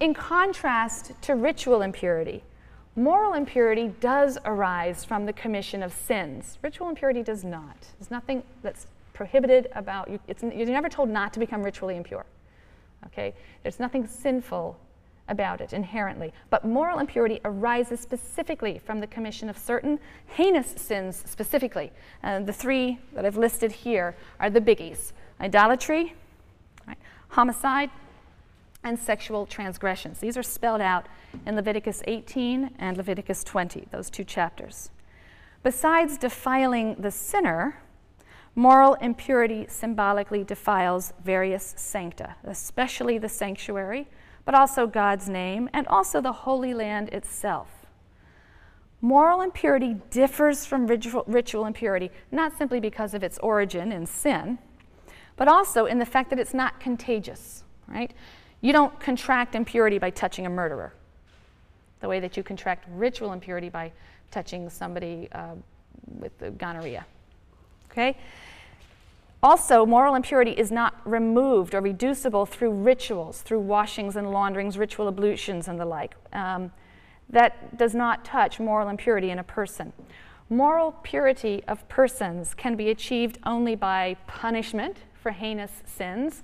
[0.00, 2.44] In contrast to ritual impurity,
[2.98, 6.58] moral impurity does arise from the commission of sins.
[6.62, 7.76] Ritual impurity does not.
[7.98, 10.20] There's nothing that's prohibited about you.
[10.42, 12.26] you're never told not to become ritually impure.
[13.06, 14.78] Okay, there's nothing sinful
[15.28, 16.32] about it inherently.
[16.50, 21.92] But moral impurity arises specifically from the commission of certain heinous sins, specifically.
[22.22, 26.14] Uh, the three that I've listed here are the biggies idolatry,
[26.86, 27.90] right, homicide,
[28.88, 30.18] and sexual transgressions.
[30.18, 31.06] These are spelled out
[31.46, 34.90] in Leviticus 18 and Leviticus 20, those two chapters.
[35.62, 37.80] Besides defiling the sinner,
[38.54, 44.08] moral impurity symbolically defiles various sancta, especially the sanctuary
[44.48, 47.68] but also God's name, and also the Holy Land itself.
[49.02, 54.58] Moral impurity differs from ritual, ritual, impurity, not simply because of its origin in sin,
[55.36, 58.14] but also in the fact that it's not contagious, right?
[58.60, 60.92] You don't contract impurity by touching a murderer,
[62.00, 63.92] the way that you contract ritual impurity by
[64.30, 65.54] touching somebody uh,
[66.06, 67.06] with gonorrhea,
[67.90, 68.16] okay?
[69.40, 75.06] Also, moral impurity is not removed or reducible through rituals, through washings and launderings, ritual
[75.06, 76.16] ablutions, and the like.
[76.32, 76.72] Um,
[77.30, 79.92] that does not touch moral impurity in a person.
[80.50, 86.42] Moral purity of persons can be achieved only by punishment for heinous sins.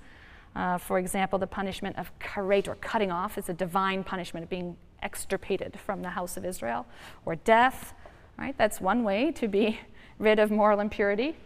[0.56, 4.50] Uh, for example, the punishment of karet or cutting off is a divine punishment of
[4.50, 6.86] being extirpated from the house of Israel,
[7.24, 7.94] or death.
[8.38, 8.56] Right?
[8.56, 9.78] That's one way to be
[10.18, 11.36] rid of moral impurity.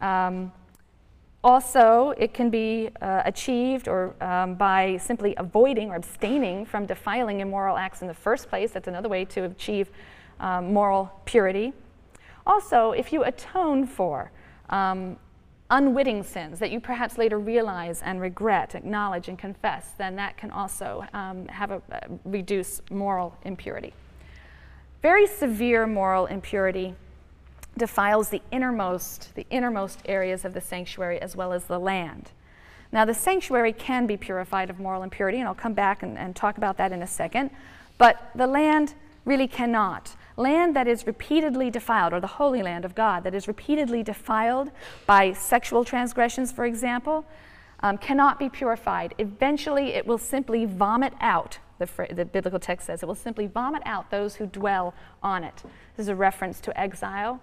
[0.00, 0.52] Um,
[1.42, 7.38] also, it can be uh, achieved or um, by simply avoiding or abstaining from defiling
[7.38, 8.72] immoral acts in the first place.
[8.72, 9.90] That's another way to achieve
[10.40, 11.72] um, moral purity.
[12.46, 14.32] Also, if you atone for
[14.70, 15.16] um,
[15.70, 20.50] unwitting sins that you perhaps later realize and regret, acknowledge, and confess, then that can
[20.50, 23.92] also um, have a, uh, reduce moral impurity.
[25.02, 26.94] Very severe moral impurity
[27.76, 32.30] defiles the innermost, the innermost areas of the sanctuary as well as the land.
[32.92, 36.34] Now, the sanctuary can be purified of moral impurity, and I'll come back and, and
[36.34, 37.50] talk about that in a second,
[37.98, 40.15] but the land really cannot.
[40.36, 44.70] Land that is repeatedly defiled, or the holy land of God, that is repeatedly defiled
[45.06, 47.24] by sexual transgressions, for example,
[47.80, 49.14] um, cannot be purified.
[49.18, 53.82] Eventually, it will simply vomit out, the, the biblical text says, it will simply vomit
[53.86, 55.62] out those who dwell on it.
[55.96, 57.40] This is a reference to exile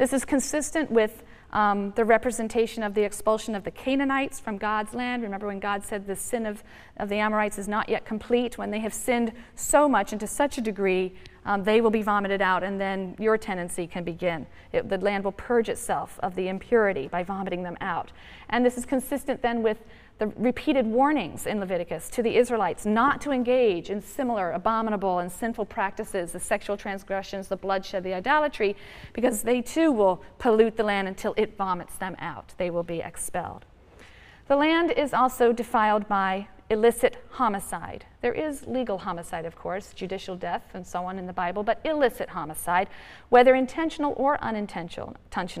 [0.00, 1.22] this is consistent with
[1.52, 5.22] um, the representation of the expulsion of the Canaanites from God's land.
[5.22, 6.62] Remember when God said the sin of,
[6.96, 8.56] of the Amorites is not yet complete?
[8.56, 12.02] When they have sinned so much and to such a degree, um, they will be
[12.02, 14.46] vomited out, and then your tenancy can begin.
[14.72, 18.12] It, the land will purge itself of the impurity by vomiting them out.
[18.50, 19.78] And this is consistent then with
[20.18, 25.32] the repeated warnings in Leviticus to the Israelites not to engage in similar abominable and
[25.32, 28.76] sinful practices, the sexual transgressions, the bloodshed, the idolatry,
[29.14, 32.52] because they too will pollute the land until it vomits them out.
[32.58, 33.64] They will be expelled.
[34.46, 38.06] The land is also defiled by illicit homicide.
[38.22, 41.80] There is legal homicide, of course, judicial death and so on in the Bible, but
[41.84, 42.88] illicit homicide,
[43.28, 45.16] whether intentional or unintentional,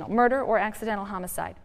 [0.08, 1.56] murder or accidental homicide.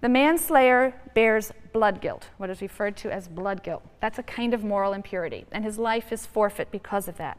[0.00, 3.82] The manslayer bears blood guilt, what is referred to as blood guilt.
[4.00, 7.38] That's a kind of moral impurity, and his life is forfeit because of that.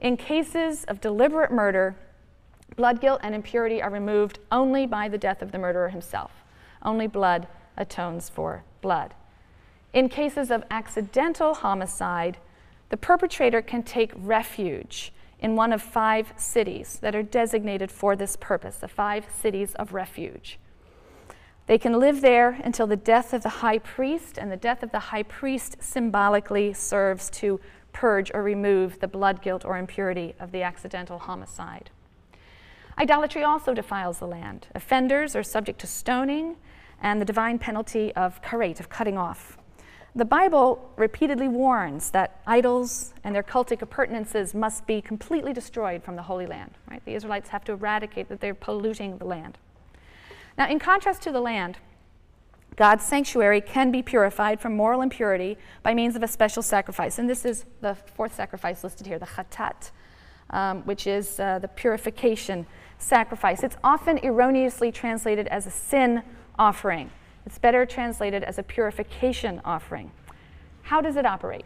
[0.00, 1.96] In cases of deliberate murder,
[2.76, 6.30] blood guilt and impurity are removed only by the death of the murderer himself.
[6.82, 9.14] Only blood atones for blood.
[9.92, 12.38] In cases of accidental homicide,
[12.88, 18.36] the perpetrator can take refuge in one of five cities that are designated for this
[18.36, 20.58] purpose, the five cities of refuge.
[21.66, 24.92] They can live there until the death of the high priest, and the death of
[24.92, 27.60] the high priest symbolically serves to
[27.92, 31.90] purge or remove the blood guilt or impurity of the accidental homicide.
[32.98, 34.68] Idolatry also defiles the land.
[34.74, 36.56] Offenders are subject to stoning
[37.00, 39.58] and the divine penalty of karet, of cutting off.
[40.14, 46.16] The Bible repeatedly warns that idols and their cultic appurtenances must be completely destroyed from
[46.16, 46.72] the Holy Land.
[46.90, 47.02] Right?
[47.06, 49.56] The Israelites have to eradicate that they're polluting the land.
[50.58, 51.78] Now, in contrast to the land,
[52.76, 57.18] God's sanctuary can be purified from moral impurity by means of a special sacrifice.
[57.18, 59.90] And this is the fourth sacrifice listed here, the chatat,
[60.50, 62.66] um, which is uh, the purification
[62.98, 63.62] sacrifice.
[63.62, 66.22] It's often erroneously translated as a sin
[66.58, 67.10] offering.
[67.44, 70.12] It's better translated as a purification offering.
[70.82, 71.64] How does it operate?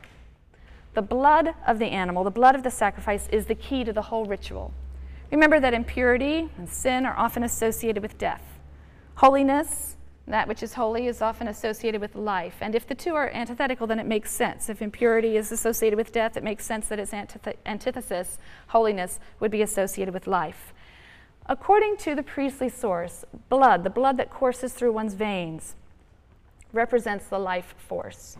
[0.95, 4.03] The blood of the animal, the blood of the sacrifice, is the key to the
[4.03, 4.73] whole ritual.
[5.31, 8.43] Remember that impurity and sin are often associated with death.
[9.17, 9.97] Holiness,
[10.27, 12.57] that which is holy, is often associated with life.
[12.61, 14.69] And if the two are antithetical, then it makes sense.
[14.69, 19.51] If impurity is associated with death, it makes sense that its antith- antithesis, holiness, would
[19.51, 20.73] be associated with life.
[21.49, 25.77] According to the priestly source, blood, the blood that courses through one's veins,
[26.73, 28.37] represents the life force.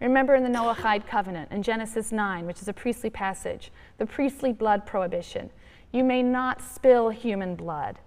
[0.00, 4.52] Remember in the Noahide covenant in Genesis 9, which is a priestly passage, the priestly
[4.52, 5.50] blood prohibition.
[5.92, 7.98] You may not spill human blood,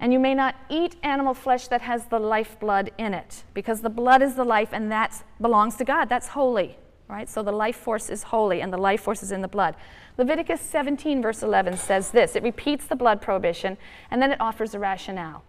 [0.00, 3.80] and you may not eat animal flesh that has the life blood in it, because
[3.80, 6.08] the blood is the life and that belongs to God.
[6.08, 6.76] That's holy,
[7.08, 7.28] right?
[7.28, 9.74] So the life force is holy and the life force is in the blood.
[10.18, 13.76] Leviticus 17, verse 11 says this it repeats the blood prohibition
[14.10, 15.44] and then it offers a rationale.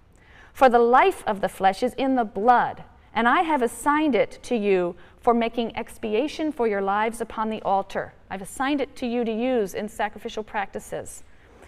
[0.53, 2.83] For the life of the flesh is in the blood,
[3.13, 7.61] and I have assigned it to you for making expiation for your lives upon the
[7.63, 8.13] altar.
[8.29, 11.23] I've assigned it to you to use in sacrificial practices.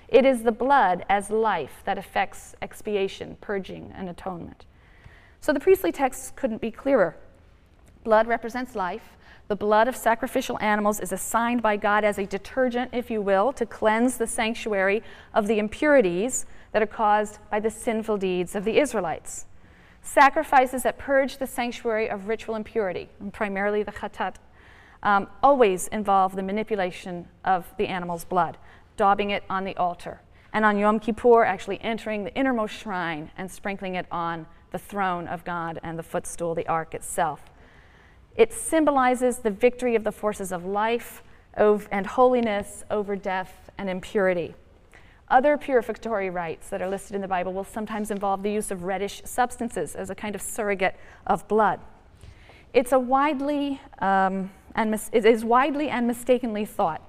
[0.08, 4.66] It is the blood as life that affects expiation, purging, and atonement.
[5.40, 7.16] So the priestly texts couldn't be clearer.
[8.04, 9.18] Blood represents life,
[9.52, 13.52] the blood of sacrificial animals is assigned by God as a detergent, if you will,
[13.52, 18.64] to cleanse the sanctuary of the impurities that are caused by the sinful deeds of
[18.64, 19.48] the Israelites.
[20.02, 24.36] Sacrifices that purge the sanctuary of ritual impurity, and primarily the khatat,
[25.04, 28.58] um, always involve the manipulation of the animal's blood,
[28.96, 30.22] daubing it on the altar,
[30.54, 35.28] and on Yom Kippur, actually entering the innermost shrine and sprinkling it on the throne
[35.28, 37.51] of God and the footstool, the ark itself.
[38.36, 41.22] It symbolizes the victory of the forces of life
[41.56, 44.56] and holiness over death and impurity.
[45.30, 48.84] Other purificatory rites that are listed in the Bible will sometimes involve the use of
[48.84, 50.96] reddish substances as a kind of surrogate
[51.28, 51.80] of blood.
[52.74, 57.02] It's a widely um, and mis- it is widely and mistakenly thought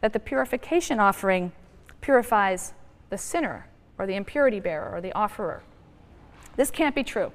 [0.00, 1.52] that the purification offering
[2.00, 2.72] purifies
[3.10, 3.66] the sinner
[3.98, 5.62] or the impurity bearer or the offerer.
[6.56, 7.32] This can't be true.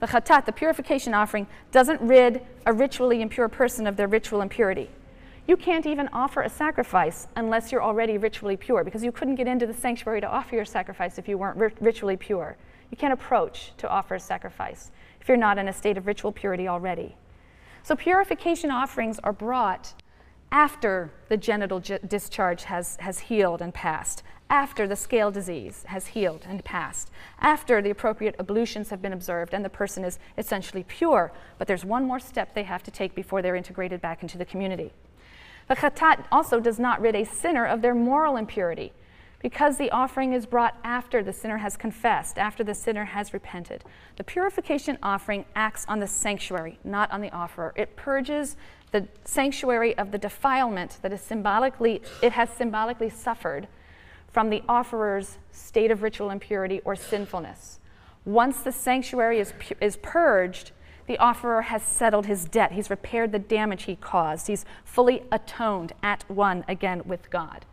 [0.00, 4.90] The khatat, the purification offering, doesn't rid a ritually impure person of their ritual impurity.
[5.46, 9.46] You can't even offer a sacrifice unless you're already ritually pure, because you couldn't get
[9.46, 12.56] into the sanctuary to offer your sacrifice if you weren't ritually pure.
[12.90, 14.90] You can't approach to offer a sacrifice
[15.20, 17.16] if you're not in a state of ritual purity already.
[17.82, 19.94] So, purification offerings are brought
[20.52, 26.44] after the genital discharge has, has healed and passed, after the scale disease has healed
[26.48, 31.32] and passed, after the appropriate ablutions have been observed and the person is essentially pure.
[31.56, 34.44] But there's one more step they have to take before they're integrated back into the
[34.44, 34.92] community.
[35.68, 38.92] The khatat also does not rid a sinner of their moral impurity
[39.38, 43.84] because the offering is brought after the sinner has confessed, after the sinner has repented.
[44.16, 47.72] The purification offering acts on the sanctuary, not on the offerer.
[47.76, 48.56] It purges
[48.90, 53.68] the sanctuary of the defilement that is symbolically it has symbolically suffered
[54.30, 57.78] from the offerer's state of ritual impurity or sinfulness.
[58.24, 60.72] Once the sanctuary is, pu- is purged,
[61.06, 62.72] the offerer has settled his debt.
[62.72, 64.46] He's repaired the damage he caused.
[64.46, 67.64] He's fully atoned at one again with God.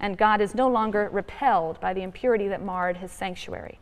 [0.00, 3.78] And God is no longer repelled by the impurity that marred his sanctuary.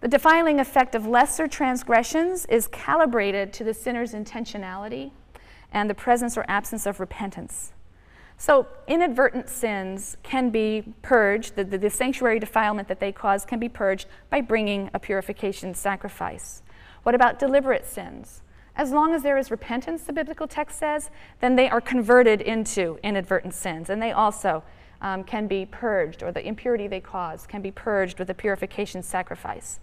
[0.00, 5.12] The defiling effect of lesser transgressions is calibrated to the sinner's intentionality
[5.72, 7.72] and the presence or absence of repentance.
[8.40, 13.58] So, inadvertent sins can be purged, the, the, the, sanctuary defilement that they cause can
[13.58, 16.62] be purged by bringing a purification sacrifice.
[17.02, 18.42] What about deliberate sins?
[18.76, 21.10] As long as there is repentance, the biblical text says,
[21.40, 24.62] then they are converted into inadvertent sins, and they also
[25.00, 29.02] um, can be purged, or the impurity they cause can be purged with a purification
[29.02, 29.80] sacrifice.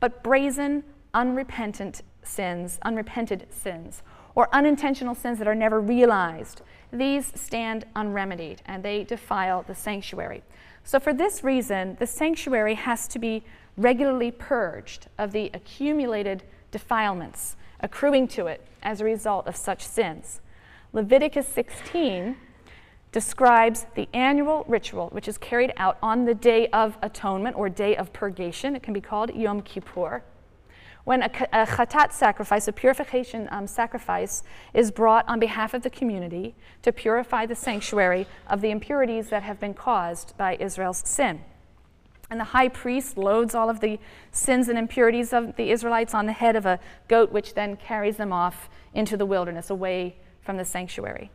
[0.00, 0.82] But brazen,
[1.12, 4.02] unrepentant sins, unrepented sins,
[4.34, 10.42] or unintentional sins that are never realized, these stand unremedied and they defile the sanctuary.
[10.84, 13.44] So, for this reason, the sanctuary has to be
[13.76, 20.40] regularly purged of the accumulated defilements accruing to it as a result of such sins.
[20.92, 22.36] Leviticus 16
[23.12, 27.96] describes the annual ritual which is carried out on the Day of Atonement or Day
[27.96, 28.74] of Purgation.
[28.74, 30.22] It can be called Yom Kippur
[31.08, 34.42] when a, a khatat sacrifice, a purification um, sacrifice,
[34.74, 39.42] is brought on behalf of the community to purify the sanctuary of the impurities that
[39.42, 41.40] have been caused by Israel's sin.
[42.28, 43.98] And the high priest loads all of the
[44.32, 46.78] sins and impurities of the Israelites on the head of a
[47.08, 51.30] goat, which then carries them off into the wilderness, away from the sanctuary.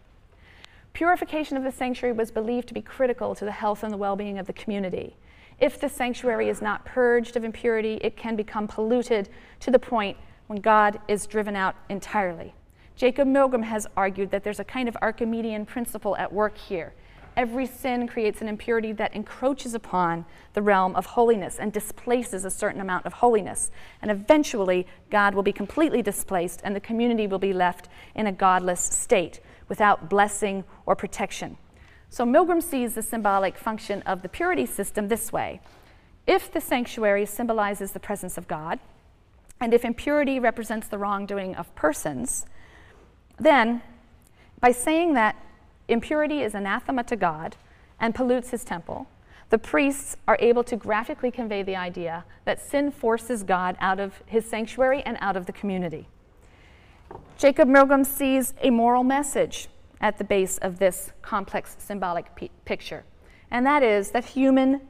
[0.93, 4.15] Purification of the sanctuary was believed to be critical to the health and the well
[4.15, 5.15] being of the community.
[5.59, 9.29] If the sanctuary is not purged of impurity, it can become polluted
[9.61, 12.53] to the point when God is driven out entirely.
[12.95, 16.93] Jacob Milgrom has argued that there's a kind of Archimedean principle at work here.
[17.35, 22.51] Every sin creates an impurity that encroaches upon the realm of holiness and displaces a
[22.51, 23.71] certain amount of holiness.
[24.03, 28.31] And eventually, God will be completely displaced and the community will be left in a
[28.31, 31.57] godless state without blessing or protection.
[32.14, 35.59] So Milgrom sees the symbolic function of the purity system this way.
[36.28, 38.78] If the sanctuary symbolizes the presence of God,
[39.59, 42.45] and if impurity represents the wrongdoing of persons,
[43.39, 43.82] then
[44.59, 45.43] by saying that
[45.88, 47.55] impurity is anathema to God
[47.99, 49.07] and pollutes his temple,
[49.49, 54.22] the priests are able to graphically convey the idea that sin forces God out of
[54.28, 56.07] his sanctuary and out of the community.
[57.39, 59.68] Jacob Milgrom sees a moral message
[60.03, 63.05] at the base of this complex symbolic p- picture,
[63.49, 64.81] and that is that human,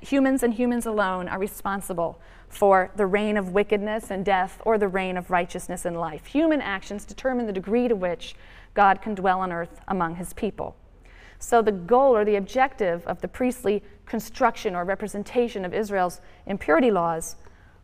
[0.00, 4.86] humans and humans alone are responsible for the reign of wickedness and death or the
[4.86, 6.26] reign of righteousness and life.
[6.26, 8.36] Human actions determine the degree to which
[8.72, 10.76] God can dwell on earth among his people.
[11.40, 16.92] So, the goal or the objective of the priestly construction or representation of Israel's impurity
[16.92, 17.34] laws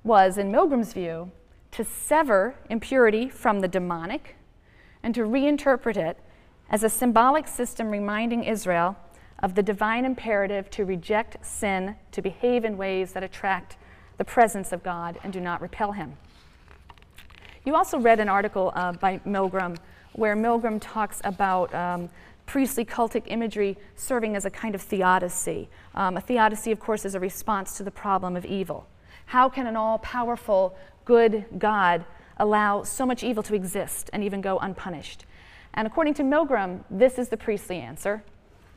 [0.04, 1.32] was, in Milgrom's view,
[1.72, 4.36] to sever impurity from the demonic
[5.02, 6.18] and to reinterpret it
[6.70, 8.96] as a symbolic system reminding Israel
[9.42, 13.76] of the divine imperative to reject sin, to behave in ways that attract
[14.18, 16.16] the presence of God and do not repel him.
[17.64, 19.76] You also read an article uh, by Milgrom
[20.12, 22.08] where Milgrom talks about um,
[22.46, 25.68] priestly cultic imagery serving as a kind of theodicy.
[25.94, 28.86] Um, a theodicy, of course, is a response to the problem of evil.
[29.26, 32.04] How can an all powerful, good God
[32.38, 35.26] allow so much evil to exist and even go unpunished?
[35.76, 38.24] And according to Milgrom, this is the priestly answer.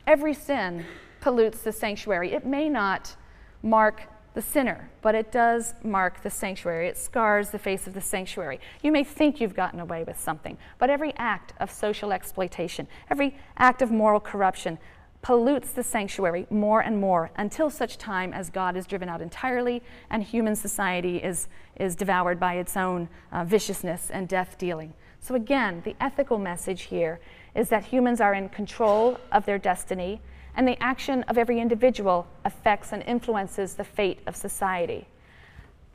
[0.06, 0.84] Every sin
[1.20, 2.32] pollutes the sanctuary.
[2.32, 3.16] It may not
[3.62, 4.02] mark
[4.34, 6.86] the sinner, but it does mark the sanctuary.
[6.86, 8.60] It scars the face of the sanctuary.
[8.82, 13.36] You may think you've gotten away with something, but every act of social exploitation, every
[13.56, 14.78] act of moral corruption
[15.22, 19.82] pollutes the sanctuary more and more until such time as God is driven out entirely
[20.08, 24.94] and human society is, is devoured by its own uh, viciousness and death dealing.
[25.20, 27.20] So, again, the ethical message here
[27.54, 30.20] is that humans are in control of their destiny
[30.56, 35.06] and the action of every individual affects and influences the fate of society.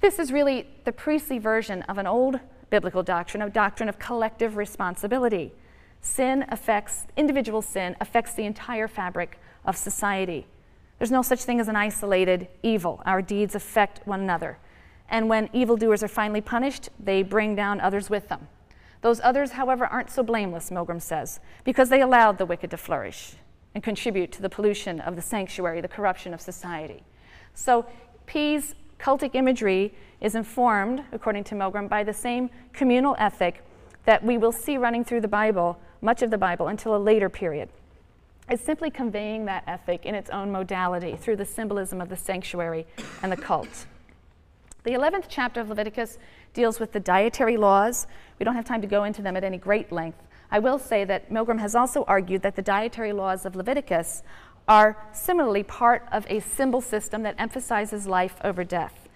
[0.01, 4.57] This is really the priestly version of an old biblical doctrine, a doctrine of collective
[4.57, 5.53] responsibility.
[6.01, 10.45] Sin affects, individual sin affects the entire fabric of society.
[10.99, 13.01] There's no such thing as an isolated evil.
[13.05, 14.59] Our deeds affect one another.
[15.09, 18.47] And when evildoers are finally punished, they bring down others with them.
[19.01, 23.35] Those others, however, aren't so blameless, Milgrom says, because they allowed the wicked to flourish
[23.73, 27.03] and contribute to the pollution of the sanctuary, the corruption of society.
[27.53, 27.85] So,
[28.25, 33.63] P's cultic imagery is informed, according to Milgrom, by the same communal ethic
[34.05, 37.29] that we will see running through the Bible, much of the Bible, until a later
[37.29, 37.69] period.
[38.49, 42.85] It's simply conveying that ethic in its own modality through the symbolism of the sanctuary
[43.23, 43.87] and the cult.
[44.85, 46.19] The 11th chapter of Leviticus
[46.53, 48.05] deals with the dietary laws.
[48.39, 50.21] We don't have time to go into them at any great length,
[50.51, 54.23] I will say that Milgrom has also argued that the dietary laws of Leviticus
[54.67, 59.09] are similarly part of a symbol system that emphasizes life over death.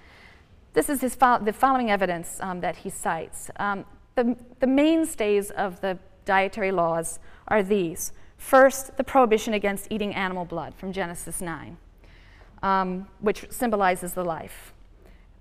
[0.74, 3.50] This is fo- the following evidence um, that he cites.
[3.58, 8.12] Um, the, the mainstays of the dietary laws are these.
[8.38, 11.78] First, the prohibition against eating animal blood from Genesis 9,
[12.64, 14.74] um, which symbolizes the life.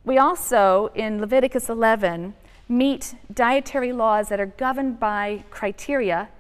[0.09, 2.33] We also, in Leviticus 11,
[2.67, 6.31] meet dietary laws that are governed by criteria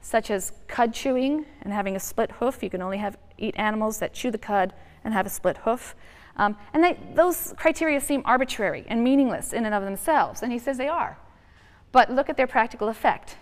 [0.00, 2.62] such as cud chewing and having a split hoof.
[2.62, 4.72] You can only have eat animals that chew the cud
[5.04, 5.94] and have a split hoof.
[6.38, 10.58] Um, and they, those criteria seem arbitrary and meaningless in and of themselves, and he
[10.58, 11.18] says they are.
[11.92, 13.36] But look at their practical effect.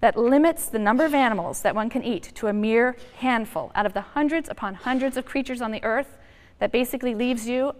[0.00, 3.86] That limits the number of animals that one can eat to a mere handful out
[3.86, 6.18] of the hundreds upon hundreds of creatures on the earth
[6.58, 7.72] that basically leaves you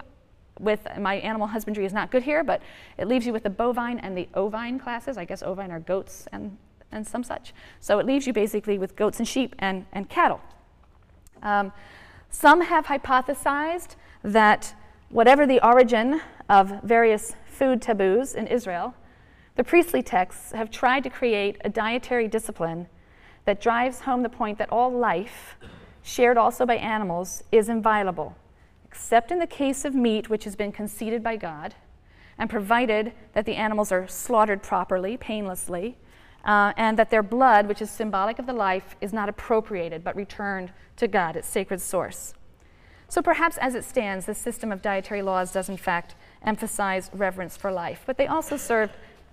[0.59, 2.62] with my animal husbandry is not good here, but
[2.98, 5.16] it leaves you with the bovine and the ovine classes.
[5.16, 6.57] I guess ovine are goats and,
[6.90, 7.55] and some such.
[7.80, 10.40] So it leaves you basically with goats and sheep and, and cattle.
[11.42, 11.72] Um,
[12.30, 14.74] some have hypothesized that
[15.11, 18.94] whatever the origin of various food taboos in Israel,
[19.57, 22.86] the priestly texts have tried to create a dietary discipline
[23.44, 25.57] that drives home the point that all life,
[26.03, 28.36] shared also by animals, is inviolable
[28.93, 31.74] except in the case of meat which has been conceded by God,
[32.36, 35.97] and provided that the animals are slaughtered properly, painlessly,
[36.45, 40.14] uh, and that their blood, which is symbolic of the life, is not appropriated but
[40.14, 42.34] returned to God, its sacred source.
[43.09, 47.57] So perhaps as it stands, the system of dietary laws does in fact emphasize reverence
[47.57, 48.90] for life, but they also serve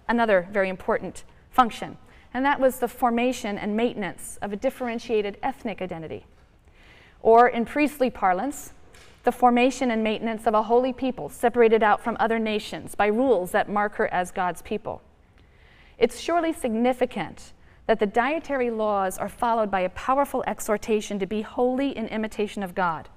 [0.08, 1.98] another very important function.
[2.34, 6.26] and that was the formation and maintenance of a differentiated ethnic identity.
[7.22, 8.74] Or, in priestly parlance,
[9.24, 13.52] the formation and maintenance of a holy people separated out from other nations by rules
[13.52, 15.02] that mark her as God's people.
[15.98, 17.54] It's surely significant
[17.88, 22.64] that the dietary laws are followed by a powerful exhortation to be holy in imitation
[22.64, 23.10] of God.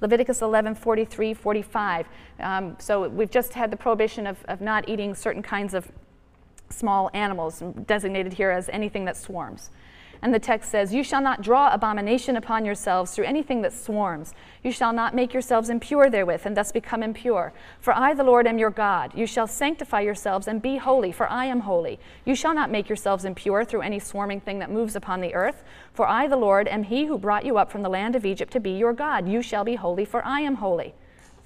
[0.00, 2.06] Leviticus 11, 43, 45.
[2.38, 5.90] Um, so we've just had the prohibition of, of not eating certain kinds of
[6.70, 9.70] small animals, designated here as anything that swarms.
[10.22, 14.34] And the text says, You shall not draw abomination upon yourselves through anything that swarms.
[14.62, 17.54] You shall not make yourselves impure therewith, and thus become impure.
[17.80, 19.12] For I, the Lord, am your God.
[19.14, 21.98] You shall sanctify yourselves and be holy, for I am holy.
[22.26, 25.62] You shall not make yourselves impure through any swarming thing that moves upon the earth.
[25.94, 28.52] For I, the Lord, am he who brought you up from the land of Egypt
[28.52, 29.26] to be your God.
[29.26, 30.94] You shall be holy, for I am holy.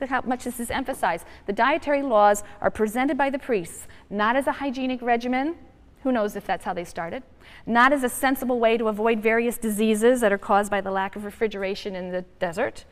[0.00, 1.24] Look how much this is emphasized.
[1.46, 5.54] The dietary laws are presented by the priests, not as a hygienic regimen.
[6.02, 7.22] Who knows if that's how they started?
[7.66, 11.16] Not as a sensible way to avoid various diseases that are caused by the lack
[11.16, 12.84] of refrigeration in the desert.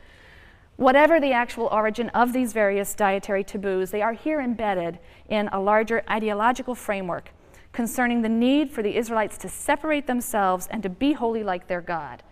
[0.75, 4.97] Whatever the actual origin of these various dietary taboos, they are here embedded
[5.29, 7.29] in a larger ideological framework
[7.71, 11.81] concerning the need for the Israelites to separate themselves and to be holy like their
[11.81, 12.23] God.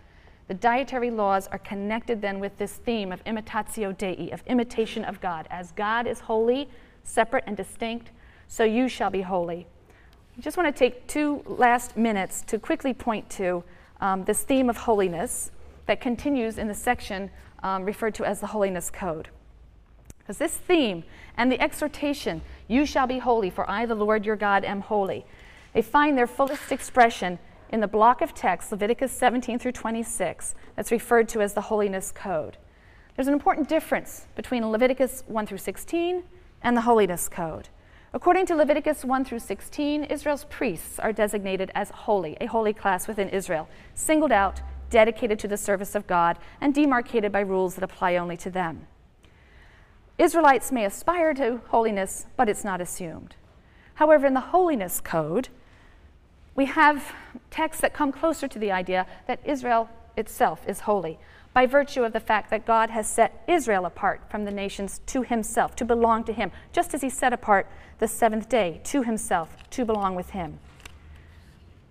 [0.48, 5.20] The dietary laws are connected then with this theme of imitatio Dei, of imitation of
[5.20, 5.46] God.
[5.50, 6.68] As God is holy,
[7.02, 8.10] separate, and distinct,
[8.48, 9.66] so you shall be holy.
[10.36, 13.62] I just want to take two last minutes to quickly point to
[14.00, 15.50] um, this theme of holiness
[15.84, 17.30] that continues in the section
[17.62, 19.28] um, referred to as the Holiness Code.
[20.18, 21.04] Because this theme
[21.36, 25.26] and the exhortation, you shall be holy, for I, the Lord your God, am holy,
[25.74, 30.90] they find their fullest expression in the block of text, Leviticus 17 through 26, that's
[30.90, 32.56] referred to as the Holiness Code.
[33.16, 36.22] There's an important difference between Leviticus 1 through 16
[36.62, 37.68] and the Holiness Code.
[38.14, 43.08] According to Leviticus 1 through 16, Israel's priests are designated as holy, a holy class
[43.08, 44.60] within Israel, singled out,
[44.90, 48.86] dedicated to the service of God, and demarcated by rules that apply only to them.
[50.18, 53.34] Israelites may aspire to holiness, but it's not assumed.
[53.94, 55.48] However, in the holiness code,
[56.54, 57.14] we have
[57.50, 59.88] texts that come closer to the idea that Israel
[60.18, 61.18] itself is holy
[61.54, 65.22] by virtue of the fact that God has set Israel apart from the nations to
[65.22, 67.66] himself, to belong to him, just as he set apart
[68.02, 70.58] the seventh day to himself, to belong with him.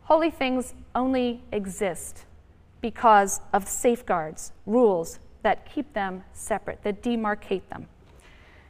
[0.02, 2.26] Holy things only exist
[2.82, 7.88] because of safeguards, rules that keep them separate, that demarcate them.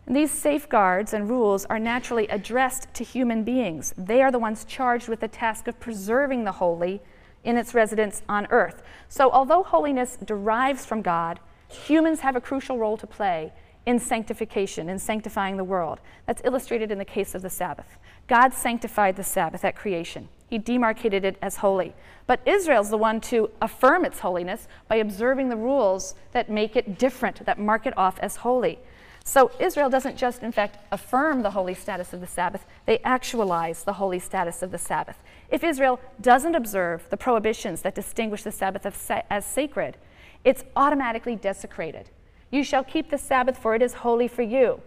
[0.06, 3.92] And these safeguards and rules are naturally addressed to human beings.
[3.98, 7.02] They are the ones charged with the task of preserving the holy
[7.44, 8.84] in its residence on earth.
[9.10, 13.52] So, although holiness derives from God, humans have a crucial role to play
[13.86, 16.00] in sanctification, in sanctifying the world.
[16.26, 17.98] That's illustrated in the case of the Sabbath.
[18.28, 21.94] God sanctified the Sabbath at creation, He demarcated it as holy.
[22.28, 26.98] But Israel's the one to affirm its holiness by observing the rules that make it
[26.98, 28.80] different, that mark it off as holy.
[29.24, 33.84] So Israel doesn't just, in fact, affirm the holy status of the Sabbath, they actualize
[33.84, 35.18] the holy status of the Sabbath.
[35.50, 38.86] If Israel doesn't observe the prohibitions that distinguish the Sabbath
[39.30, 39.98] as sacred,
[40.44, 42.10] it's automatically desecrated.
[42.52, 44.82] You shall keep the Sabbath, for it is holy for you.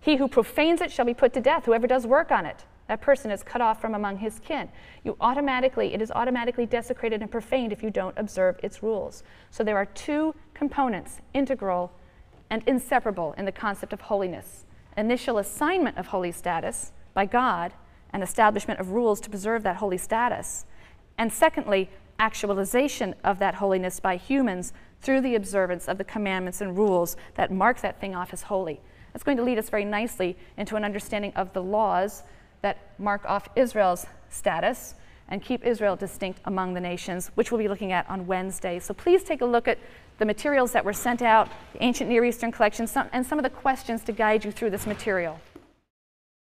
[0.00, 2.64] He who profanes it shall be put to death, whoever does work on it.
[2.88, 4.68] That person is cut off from among his kin.
[5.02, 9.24] You automatically, it is automatically desecrated and profaned if you don't observe its rules.
[9.50, 11.92] So there are two components, integral
[12.50, 14.64] and inseparable in the concept of holiness
[14.96, 17.74] initial assignment of holy status by God
[18.10, 20.64] and establishment of rules to preserve that holy status.
[21.18, 26.76] And secondly, actualization of that holiness by humans through the observance of the commandments and
[26.76, 28.80] rules that mark that thing off as holy.
[29.12, 32.22] That's going to lead us very nicely into an understanding of the laws
[32.62, 34.94] that mark off Israel's status
[35.28, 38.78] and keep Israel distinct among the nations, which we'll be looking at on Wednesday.
[38.78, 39.78] So please take a look at
[40.18, 43.50] the materials that were sent out, the Ancient Near Eastern collection, and some of the
[43.50, 45.40] questions to guide you through this material.